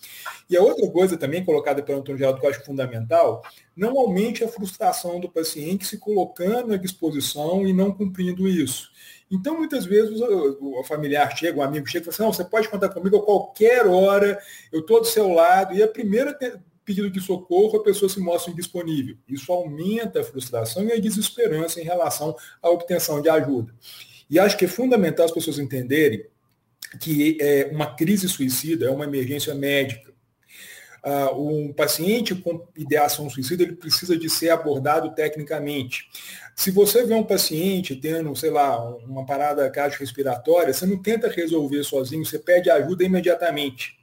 E 0.50 0.58
a 0.58 0.62
outra 0.62 0.90
coisa 0.90 1.18
também 1.18 1.46
colocada 1.46 1.84
pelo 1.84 2.00
Antônio 2.00 2.18
Geraldo 2.18 2.40
que 2.40 2.46
eu 2.46 2.50
acho 2.50 2.66
fundamental, 2.66 3.44
não 3.76 3.98
aumente 3.98 4.44
a 4.44 4.48
frustração 4.48 5.20
do 5.20 5.30
paciente 5.30 5.86
se 5.86 5.98
colocando 5.98 6.74
à 6.74 6.78
disposição 6.78 7.66
e 7.68 7.74
não 7.74 7.92
cumprindo 7.92 8.48
isso. 8.48 8.92
Então, 9.32 9.58
muitas 9.58 9.86
vezes, 9.86 10.20
o, 10.22 10.84
familiar 10.84 11.36
chega, 11.36 11.58
o 11.58 11.64
amigo 11.64 11.88
chega 11.88 12.04
e 12.04 12.06
fala 12.06 12.14
assim, 12.14 12.24
não, 12.24 12.34
você 12.34 12.46
pode 12.46 12.70
contar 12.70 12.90
comigo 12.90 13.18
a 13.18 13.26
qualquer 13.26 13.88
hora, 13.88 14.40
eu 14.72 14.82
estou 14.82 15.00
do 15.00 15.08
seu 15.08 15.30
lado, 15.30 15.74
e 15.74 15.82
a 15.82 15.88
primeira 15.88 16.38
pedido 16.86 17.10
de 17.10 17.22
socorro, 17.22 17.78
a 17.78 17.84
pessoa 17.84 18.10
se 18.10 18.20
mostra 18.20 18.52
indisponível. 18.52 19.16
Isso 19.28 19.52
aumenta 19.52 20.22
a 20.22 20.24
frustração 20.24 20.86
e 20.86 20.92
a 20.92 21.00
desesperança 21.00 21.80
em 21.80 21.84
relação 21.84 22.36
à 22.62 22.70
obtenção 22.70 23.22
de 23.22 23.30
ajuda. 23.30 23.74
E 24.30 24.40
acho 24.40 24.58
que 24.58 24.66
é 24.66 24.68
fundamental 24.68 25.26
as 25.26 25.32
pessoas 25.32 25.60
entenderem 25.60 26.26
que 27.00 27.38
é, 27.42 27.70
uma 27.72 27.96
crise 27.96 28.28
suicida 28.30 28.86
é 28.86 28.90
uma 28.90 29.06
emergência 29.06 29.54
médica. 29.56 30.13
Uh, 31.06 31.66
um 31.68 31.74
paciente 31.74 32.34
com 32.34 32.66
ideação 32.78 33.30
suicida 33.30 33.64
ele 33.64 33.74
precisa 33.74 34.18
de 34.18 34.30
ser 34.30 34.52
abordado 34.52 35.14
tecnicamente. 35.14 36.10
Se 36.56 36.72
você 36.72 37.06
vê 37.06 37.14
um 37.14 37.26
paciente 37.26 37.94
tendo, 37.94 38.34
sei 38.36 38.50
lá, 38.50 38.82
uma 39.00 39.26
parada 39.26 39.70
cardiorrespiratória, 39.70 40.74
você 40.74 40.86
não 40.86 41.02
tenta 41.02 41.28
resolver 41.28 41.84
sozinho, 41.84 42.26
você 42.26 42.40
pede 42.40 42.70
ajuda 42.70 43.04
imediatamente. 43.04 43.98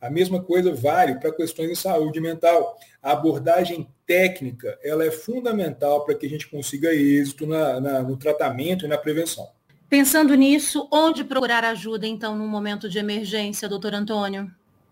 A 0.00 0.10
mesma 0.10 0.42
coisa 0.42 0.74
vale 0.74 1.16
para 1.16 1.30
questões 1.30 1.68
de 1.68 1.76
saúde 1.76 2.20
mental. 2.20 2.76
A 3.02 3.12
abordagem 3.12 3.86
técnica 4.06 4.78
ela 4.82 5.04
é 5.04 5.10
fundamental 5.10 6.04
para 6.04 6.14
que 6.14 6.26
a 6.26 6.28
gente 6.28 6.48
consiga 6.48 6.92
êxito 6.92 7.46
na, 7.46 7.80
na, 7.80 8.02
no 8.02 8.16
tratamento 8.16 8.86
e 8.86 8.88
na 8.88 8.96
prevenção. 8.96 9.46
Pensando 9.90 10.34
nisso, 10.34 10.88
onde 10.90 11.22
procurar 11.22 11.64
ajuda, 11.64 12.06
então, 12.06 12.34
num 12.34 12.48
momento 12.48 12.88
de 12.88 12.98
emergência, 12.98 13.68
doutor 13.68 13.92
Antônio? 13.92 14.50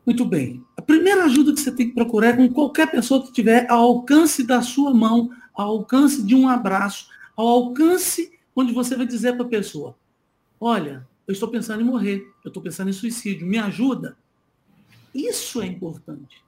Muito 0.08 0.24
bem. 0.24 0.64
A 0.74 0.80
primeira 0.80 1.26
ajuda 1.26 1.52
que 1.52 1.60
você 1.60 1.70
tem 1.70 1.88
que 1.88 1.94
procurar 1.94 2.28
é 2.28 2.32
com 2.32 2.48
qualquer 2.48 2.90
pessoa 2.90 3.20
que 3.20 3.26
estiver 3.26 3.70
ao 3.70 3.80
alcance 3.80 4.42
da 4.42 4.62
sua 4.62 4.94
mão, 4.94 5.30
ao 5.52 5.68
alcance 5.68 6.22
de 6.22 6.34
um 6.34 6.48
abraço, 6.48 7.10
ao 7.36 7.46
alcance 7.46 8.32
onde 8.56 8.72
você 8.72 8.96
vai 8.96 9.04
dizer 9.04 9.34
para 9.34 9.44
a 9.44 9.48
pessoa: 9.50 9.94
Olha, 10.58 11.06
eu 11.26 11.32
estou 11.32 11.46
pensando 11.50 11.82
em 11.82 11.84
morrer, 11.84 12.26
eu 12.42 12.48
estou 12.48 12.62
pensando 12.62 12.88
em 12.88 12.94
suicídio, 12.94 13.46
me 13.46 13.58
ajuda. 13.58 14.16
Isso 15.14 15.60
é 15.60 15.66
importante. 15.66 16.42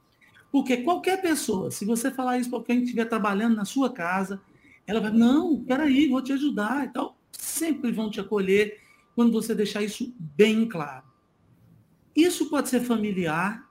Porque 0.51 0.79
qualquer 0.79 1.21
pessoa, 1.21 1.71
se 1.71 1.85
você 1.85 2.11
falar 2.11 2.39
isso 2.39 2.49
para 2.49 2.63
quem 2.63 2.83
estiver 2.83 3.05
trabalhando 3.05 3.57
na 3.57 3.67
sua 3.67 3.93
casa, 3.93 4.41
ela 4.87 5.01
vai, 5.01 5.11
não, 5.11 5.63
peraí, 5.63 6.09
vou 6.09 6.23
te 6.23 6.33
ajudar 6.33 6.87
e 6.87 6.89
tal. 6.95 7.15
Sempre 7.31 7.93
vão 7.93 8.11
te 8.11 8.21
acolher 8.21 8.81
quando 9.15 9.31
você 9.31 9.55
deixar 9.55 9.83
isso 9.83 10.15
bem 10.19 10.67
claro. 10.67 11.10
Isso 12.15 12.49
pode 12.51 12.69
ser 12.69 12.81
familiar, 12.81 13.69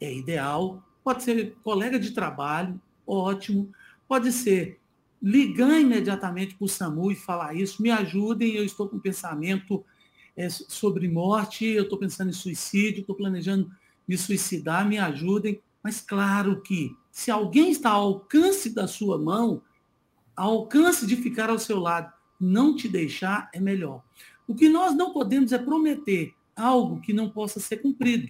é 0.00 0.14
ideal, 0.14 0.82
pode 1.02 1.22
ser 1.22 1.56
colega 1.62 1.98
de 1.98 2.10
trabalho, 2.10 2.80
ótimo, 3.06 3.72
pode 4.06 4.30
ser 4.32 4.78
ligar 5.20 5.80
imediatamente 5.80 6.54
para 6.54 6.64
o 6.64 6.68
SAMU 6.68 7.10
e 7.10 7.16
falar 7.16 7.54
isso, 7.54 7.82
me 7.82 7.90
ajudem, 7.90 8.54
eu 8.54 8.64
estou 8.64 8.88
com 8.88 8.98
pensamento 8.98 9.84
é, 10.36 10.48
sobre 10.48 11.08
morte, 11.08 11.64
eu 11.64 11.82
estou 11.82 11.98
pensando 11.98 12.30
em 12.30 12.34
suicídio, 12.34 13.00
estou 13.00 13.16
planejando 13.16 13.70
me 14.06 14.16
suicidar, 14.16 14.88
me 14.88 14.96
ajudem. 14.96 15.60
Mas 15.82 16.00
claro 16.00 16.60
que 16.62 16.96
se 17.10 17.30
alguém 17.30 17.70
está 17.70 17.90
ao 17.90 18.06
alcance 18.06 18.70
da 18.70 18.86
sua 18.86 19.18
mão, 19.18 19.60
ao 20.36 20.50
alcance 20.52 21.06
de 21.06 21.16
ficar 21.16 21.50
ao 21.50 21.58
seu 21.58 21.80
lado, 21.80 22.12
não 22.40 22.76
te 22.76 22.88
deixar 22.88 23.50
é 23.52 23.58
melhor. 23.58 24.04
O 24.46 24.54
que 24.54 24.68
nós 24.68 24.94
não 24.94 25.12
podemos 25.12 25.52
é 25.52 25.58
prometer 25.58 26.32
algo 26.58 27.00
que 27.00 27.12
não 27.12 27.30
possa 27.30 27.60
ser 27.60 27.78
cumprido. 27.78 28.28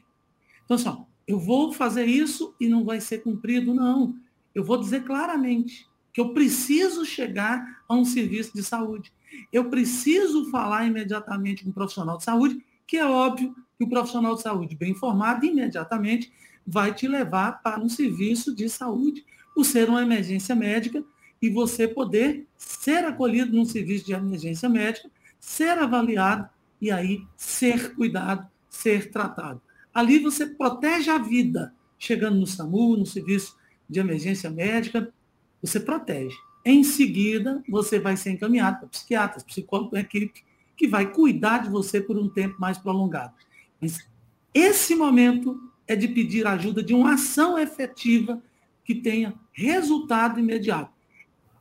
Então, 0.64 0.76
assim, 0.76 1.04
eu 1.26 1.38
vou 1.38 1.72
fazer 1.72 2.06
isso 2.06 2.54
e 2.60 2.68
não 2.68 2.84
vai 2.84 3.00
ser 3.00 3.18
cumprido, 3.18 3.74
não. 3.74 4.14
Eu 4.54 4.64
vou 4.64 4.78
dizer 4.78 5.04
claramente 5.04 5.86
que 6.12 6.20
eu 6.20 6.32
preciso 6.32 7.04
chegar 7.04 7.82
a 7.88 7.94
um 7.94 8.04
serviço 8.04 8.54
de 8.54 8.62
saúde. 8.62 9.12
Eu 9.52 9.68
preciso 9.70 10.50
falar 10.50 10.86
imediatamente 10.86 11.64
com 11.64 11.70
um 11.70 11.72
profissional 11.72 12.16
de 12.16 12.24
saúde, 12.24 12.64
que 12.86 12.96
é 12.96 13.04
óbvio 13.04 13.54
que 13.76 13.84
o 13.84 13.88
profissional 13.88 14.34
de 14.34 14.42
saúde 14.42 14.74
bem 14.74 14.92
informado 14.92 15.44
imediatamente 15.44 16.32
vai 16.66 16.94
te 16.94 17.06
levar 17.06 17.62
para 17.62 17.80
um 17.80 17.88
serviço 17.88 18.54
de 18.54 18.68
saúde, 18.68 19.24
por 19.54 19.64
ser 19.64 19.88
uma 19.88 20.02
emergência 20.02 20.54
médica, 20.54 21.04
e 21.40 21.48
você 21.48 21.86
poder 21.86 22.46
ser 22.56 23.04
acolhido 23.04 23.54
num 23.56 23.64
serviço 23.64 24.04
de 24.04 24.12
emergência 24.12 24.68
médica, 24.68 25.10
ser 25.38 25.78
avaliado 25.78 26.48
e 26.80 26.90
aí 26.90 27.26
ser 27.36 27.94
cuidado, 27.94 28.46
ser 28.68 29.10
tratado. 29.10 29.60
Ali 29.92 30.18
você 30.18 30.46
protege 30.46 31.10
a 31.10 31.18
vida, 31.18 31.74
chegando 31.98 32.38
no 32.38 32.46
SAMU, 32.46 32.96
no 32.96 33.06
serviço 33.06 33.56
de 33.88 33.98
emergência 33.98 34.50
médica, 34.50 35.12
você 35.60 35.80
protege. 35.80 36.36
Em 36.64 36.84
seguida, 36.84 37.62
você 37.68 37.98
vai 37.98 38.16
ser 38.16 38.30
encaminhado 38.30 38.80
para 38.80 38.88
psiquiatras, 38.88 39.42
psicólogo, 39.42 39.96
equipe, 39.96 40.44
que 40.76 40.86
vai 40.86 41.10
cuidar 41.10 41.58
de 41.58 41.70
você 41.70 42.00
por 42.00 42.16
um 42.16 42.28
tempo 42.28 42.60
mais 42.60 42.78
prolongado. 42.78 43.34
Mas 43.80 44.06
esse 44.54 44.94
momento 44.94 45.60
é 45.86 45.96
de 45.96 46.06
pedir 46.06 46.46
ajuda 46.46 46.82
de 46.82 46.94
uma 46.94 47.14
ação 47.14 47.58
efetiva 47.58 48.42
que 48.84 48.94
tenha 48.94 49.34
resultado 49.52 50.38
imediato. 50.38 50.92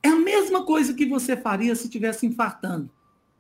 É 0.03 0.09
a 0.09 0.15
mesma 0.15 0.63
coisa 0.63 0.93
que 0.93 1.05
você 1.05 1.35
faria 1.35 1.75
se 1.75 1.85
estivesse 1.85 2.25
infartando. 2.25 2.89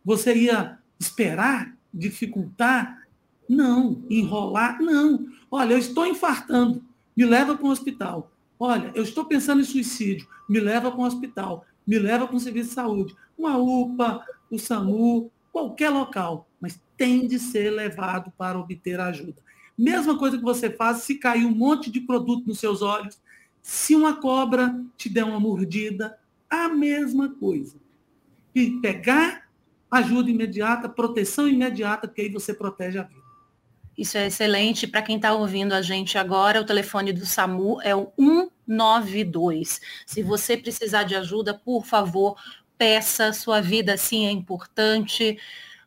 Você 0.03 0.33
ia 0.35 0.79
esperar, 0.99 1.75
dificultar? 1.93 3.07
Não. 3.47 4.03
Enrolar? 4.09 4.81
Não. 4.81 5.27
Olha, 5.49 5.73
eu 5.73 5.77
estou 5.77 6.05
infartando, 6.05 6.83
me 7.15 7.25
leva 7.25 7.55
para 7.55 7.65
um 7.65 7.71
hospital. 7.71 8.31
Olha, 8.59 8.91
eu 8.95 9.03
estou 9.03 9.25
pensando 9.25 9.61
em 9.61 9.65
suicídio, 9.65 10.27
me 10.49 10.59
leva 10.59 10.91
para 10.91 10.99
um 10.99 11.05
hospital, 11.05 11.65
me 11.85 11.99
leva 11.99 12.27
para 12.27 12.35
um 12.35 12.39
serviço 12.39 12.69
de 12.69 12.75
saúde. 12.75 13.15
Uma 13.37 13.57
UPA, 13.57 14.25
o 14.49 14.57
SAMU, 14.57 15.31
qualquer 15.51 15.89
local, 15.89 16.47
mas 16.59 16.79
tem 16.97 17.27
de 17.27 17.39
ser 17.39 17.69
levado 17.69 18.31
para 18.37 18.59
obter 18.59 18.99
ajuda. 18.99 19.41
Mesma 19.77 20.17
coisa 20.17 20.37
que 20.37 20.43
você 20.43 20.69
faz 20.69 20.99
se 20.99 21.15
cair 21.15 21.45
um 21.45 21.55
monte 21.55 21.91
de 21.91 22.01
produto 22.01 22.47
nos 22.47 22.59
seus 22.59 22.81
olhos, 22.81 23.21
se 23.61 23.95
uma 23.95 24.15
cobra 24.15 24.79
te 24.97 25.07
der 25.07 25.23
uma 25.23 25.39
mordida, 25.39 26.17
a 26.49 26.67
mesma 26.69 27.29
coisa. 27.29 27.75
E 28.55 28.79
pegar 28.81 29.46
ajuda 29.89 30.29
imediata, 30.29 30.89
proteção 30.89 31.47
imediata, 31.47 32.07
porque 32.07 32.21
aí 32.21 32.29
você 32.29 32.53
protege 32.53 32.99
a 32.99 33.03
vida. 33.03 33.27
Isso 33.97 34.17
é 34.17 34.27
excelente. 34.27 34.85
Para 34.85 35.01
quem 35.01 35.15
está 35.15 35.33
ouvindo 35.33 35.73
a 35.73 35.81
gente 35.81 36.17
agora, 36.17 36.61
o 36.61 36.65
telefone 36.65 37.11
do 37.11 37.25
SAMU 37.25 37.81
é 37.81 37.95
o 37.95 38.11
192. 38.17 39.81
Se 40.05 40.21
você 40.21 40.55
precisar 40.55 41.03
de 41.03 41.15
ajuda, 41.15 41.53
por 41.53 41.83
favor, 41.83 42.37
peça. 42.77 43.33
Sua 43.33 43.59
vida, 43.59 43.97
sim, 43.97 44.27
é 44.27 44.31
importante. 44.31 45.39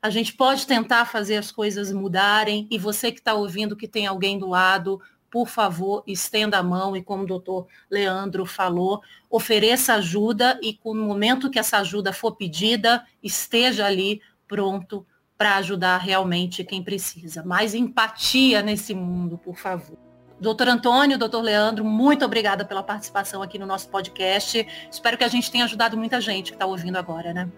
A 0.02 0.10
gente 0.10 0.32
pode 0.32 0.66
tentar 0.66 1.04
fazer 1.04 1.36
as 1.36 1.52
coisas 1.52 1.92
mudarem. 1.92 2.66
E 2.68 2.78
você 2.78 3.12
que 3.12 3.20
está 3.20 3.34
ouvindo, 3.34 3.76
que 3.76 3.86
tem 3.86 4.08
alguém 4.08 4.38
do 4.38 4.48
lado, 4.48 5.00
por 5.30 5.48
favor, 5.48 6.02
estenda 6.06 6.58
a 6.58 6.62
mão 6.62 6.96
e, 6.96 7.02
como 7.02 7.22
o 7.22 7.26
doutor 7.26 7.66
Leandro 7.88 8.44
falou, 8.44 9.00
ofereça 9.30 9.94
ajuda 9.94 10.58
e, 10.62 10.78
no 10.84 11.06
momento 11.06 11.48
que 11.48 11.58
essa 11.58 11.78
ajuda 11.78 12.12
for 12.12 12.36
pedida, 12.36 13.04
esteja 13.22 13.86
ali 13.86 14.20
pronto 14.48 15.06
para 15.38 15.56
ajudar 15.56 15.98
realmente 15.98 16.64
quem 16.64 16.82
precisa. 16.82 17.42
Mais 17.44 17.74
empatia 17.74 18.60
nesse 18.60 18.92
mundo, 18.92 19.38
por 19.38 19.56
favor. 19.56 19.96
Doutor 20.40 20.68
Antônio, 20.68 21.18
doutor 21.18 21.42
Leandro, 21.42 21.84
muito 21.84 22.24
obrigada 22.24 22.64
pela 22.64 22.82
participação 22.82 23.42
aqui 23.42 23.58
no 23.58 23.66
nosso 23.66 23.88
podcast. 23.88 24.66
Espero 24.90 25.16
que 25.16 25.24
a 25.24 25.28
gente 25.28 25.50
tenha 25.50 25.64
ajudado 25.64 25.96
muita 25.96 26.20
gente 26.20 26.50
que 26.50 26.56
está 26.56 26.66
ouvindo 26.66 26.96
agora, 26.96 27.32
né? 27.32 27.48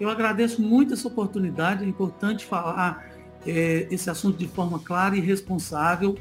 Eu 0.00 0.08
agradeço 0.08 0.62
muito 0.62 0.94
essa 0.94 1.06
oportunidade. 1.06 1.84
É 1.84 1.86
importante 1.86 2.44
falar 2.44 3.04
é, 3.46 3.86
esse 3.90 4.08
assunto 4.08 4.38
de 4.38 4.48
forma 4.48 4.78
clara 4.78 5.16
e 5.16 5.20
responsável 5.20 6.16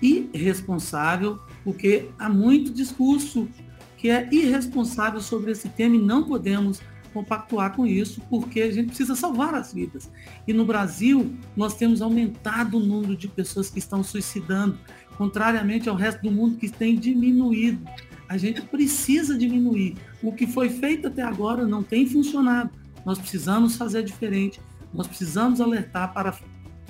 irresponsável, 0.00 1.38
porque 1.64 2.10
há 2.18 2.28
muito 2.28 2.72
discurso 2.72 3.48
que 3.96 4.10
é 4.10 4.28
irresponsável 4.32 5.20
sobre 5.20 5.50
esse 5.50 5.68
tema 5.68 5.96
e 5.96 6.00
não 6.00 6.24
podemos 6.24 6.80
compactuar 7.12 7.74
com 7.74 7.86
isso, 7.86 8.20
porque 8.30 8.60
a 8.60 8.70
gente 8.70 8.88
precisa 8.88 9.14
salvar 9.14 9.54
as 9.54 9.72
vidas. 9.72 10.10
E 10.46 10.52
no 10.52 10.64
Brasil, 10.64 11.34
nós 11.56 11.74
temos 11.74 12.00
aumentado 12.00 12.76
o 12.76 12.80
número 12.80 13.16
de 13.16 13.26
pessoas 13.26 13.68
que 13.68 13.78
estão 13.78 14.04
suicidando, 14.04 14.78
contrariamente 15.16 15.88
ao 15.88 15.96
resto 15.96 16.22
do 16.22 16.30
mundo 16.30 16.56
que 16.56 16.68
tem 16.68 16.94
diminuído. 16.94 17.84
A 18.28 18.36
gente 18.36 18.62
precisa 18.62 19.36
diminuir. 19.36 19.96
O 20.22 20.32
que 20.32 20.46
foi 20.46 20.68
feito 20.68 21.08
até 21.08 21.22
agora 21.22 21.66
não 21.66 21.82
tem 21.82 22.06
funcionado. 22.06 22.70
Nós 23.04 23.18
precisamos 23.18 23.74
fazer 23.74 24.04
diferente. 24.04 24.60
Nós 24.92 25.06
precisamos 25.06 25.60
alertar 25.60 26.12
para 26.12 26.38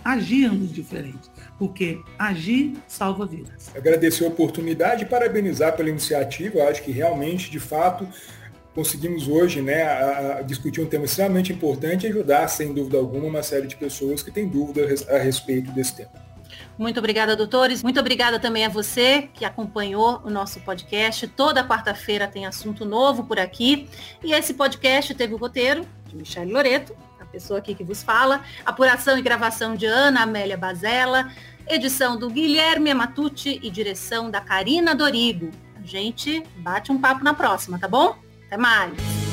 agirmos 0.04 0.72
diferente, 0.72 1.30
porque 1.58 2.00
agir 2.18 2.74
salva 2.86 3.26
vidas. 3.26 3.70
Agradecer 3.74 4.24
a 4.24 4.28
oportunidade 4.28 5.04
e 5.04 5.06
parabenizar 5.06 5.76
pela 5.76 5.88
iniciativa. 5.88 6.58
Eu 6.58 6.68
acho 6.68 6.82
que 6.82 6.92
realmente, 6.92 7.50
de 7.50 7.60
fato, 7.60 8.08
conseguimos 8.74 9.26
hoje 9.26 9.60
né, 9.60 9.82
a, 9.82 10.38
a 10.38 10.42
discutir 10.42 10.80
um 10.80 10.86
tema 10.86 11.04
extremamente 11.04 11.52
importante 11.52 12.06
e 12.06 12.10
ajudar, 12.10 12.46
sem 12.48 12.72
dúvida 12.72 12.96
alguma, 12.96 13.26
uma 13.26 13.42
série 13.42 13.66
de 13.66 13.76
pessoas 13.76 14.22
que 14.22 14.30
têm 14.30 14.48
dúvida 14.48 14.86
a 15.10 15.18
respeito 15.18 15.70
desse 15.72 15.96
tema. 15.96 16.28
Muito 16.78 16.98
obrigada, 16.98 17.34
doutores. 17.34 17.82
Muito 17.82 17.98
obrigada 17.98 18.38
também 18.38 18.64
a 18.64 18.68
você 18.68 19.28
que 19.34 19.44
acompanhou 19.44 20.22
o 20.24 20.30
nosso 20.30 20.60
podcast. 20.60 21.26
Toda 21.26 21.66
quarta-feira 21.66 22.28
tem 22.28 22.46
assunto 22.46 22.84
novo 22.84 23.24
por 23.24 23.40
aqui. 23.40 23.88
E 24.22 24.32
esse 24.32 24.54
podcast 24.54 25.12
teve 25.12 25.34
o 25.34 25.36
roteiro 25.36 25.84
de 26.06 26.14
Michele 26.14 26.52
Loreto, 26.52 26.96
pessoa 27.28 27.58
aqui 27.58 27.74
que 27.74 27.84
vos 27.84 28.02
fala. 28.02 28.42
Apuração 28.64 29.18
e 29.18 29.22
gravação 29.22 29.74
de 29.74 29.86
Ana 29.86 30.22
Amélia 30.22 30.56
Bazella. 30.56 31.30
Edição 31.66 32.18
do 32.18 32.30
Guilherme 32.30 32.90
Amatucci 32.90 33.60
e 33.62 33.70
direção 33.70 34.30
da 34.30 34.40
Karina 34.40 34.94
Dorigo. 34.94 35.50
A 35.76 35.86
gente 35.86 36.42
bate 36.56 36.90
um 36.90 36.98
papo 36.98 37.22
na 37.22 37.34
próxima, 37.34 37.78
tá 37.78 37.86
bom? 37.86 38.16
Até 38.46 38.56
mais! 38.56 39.27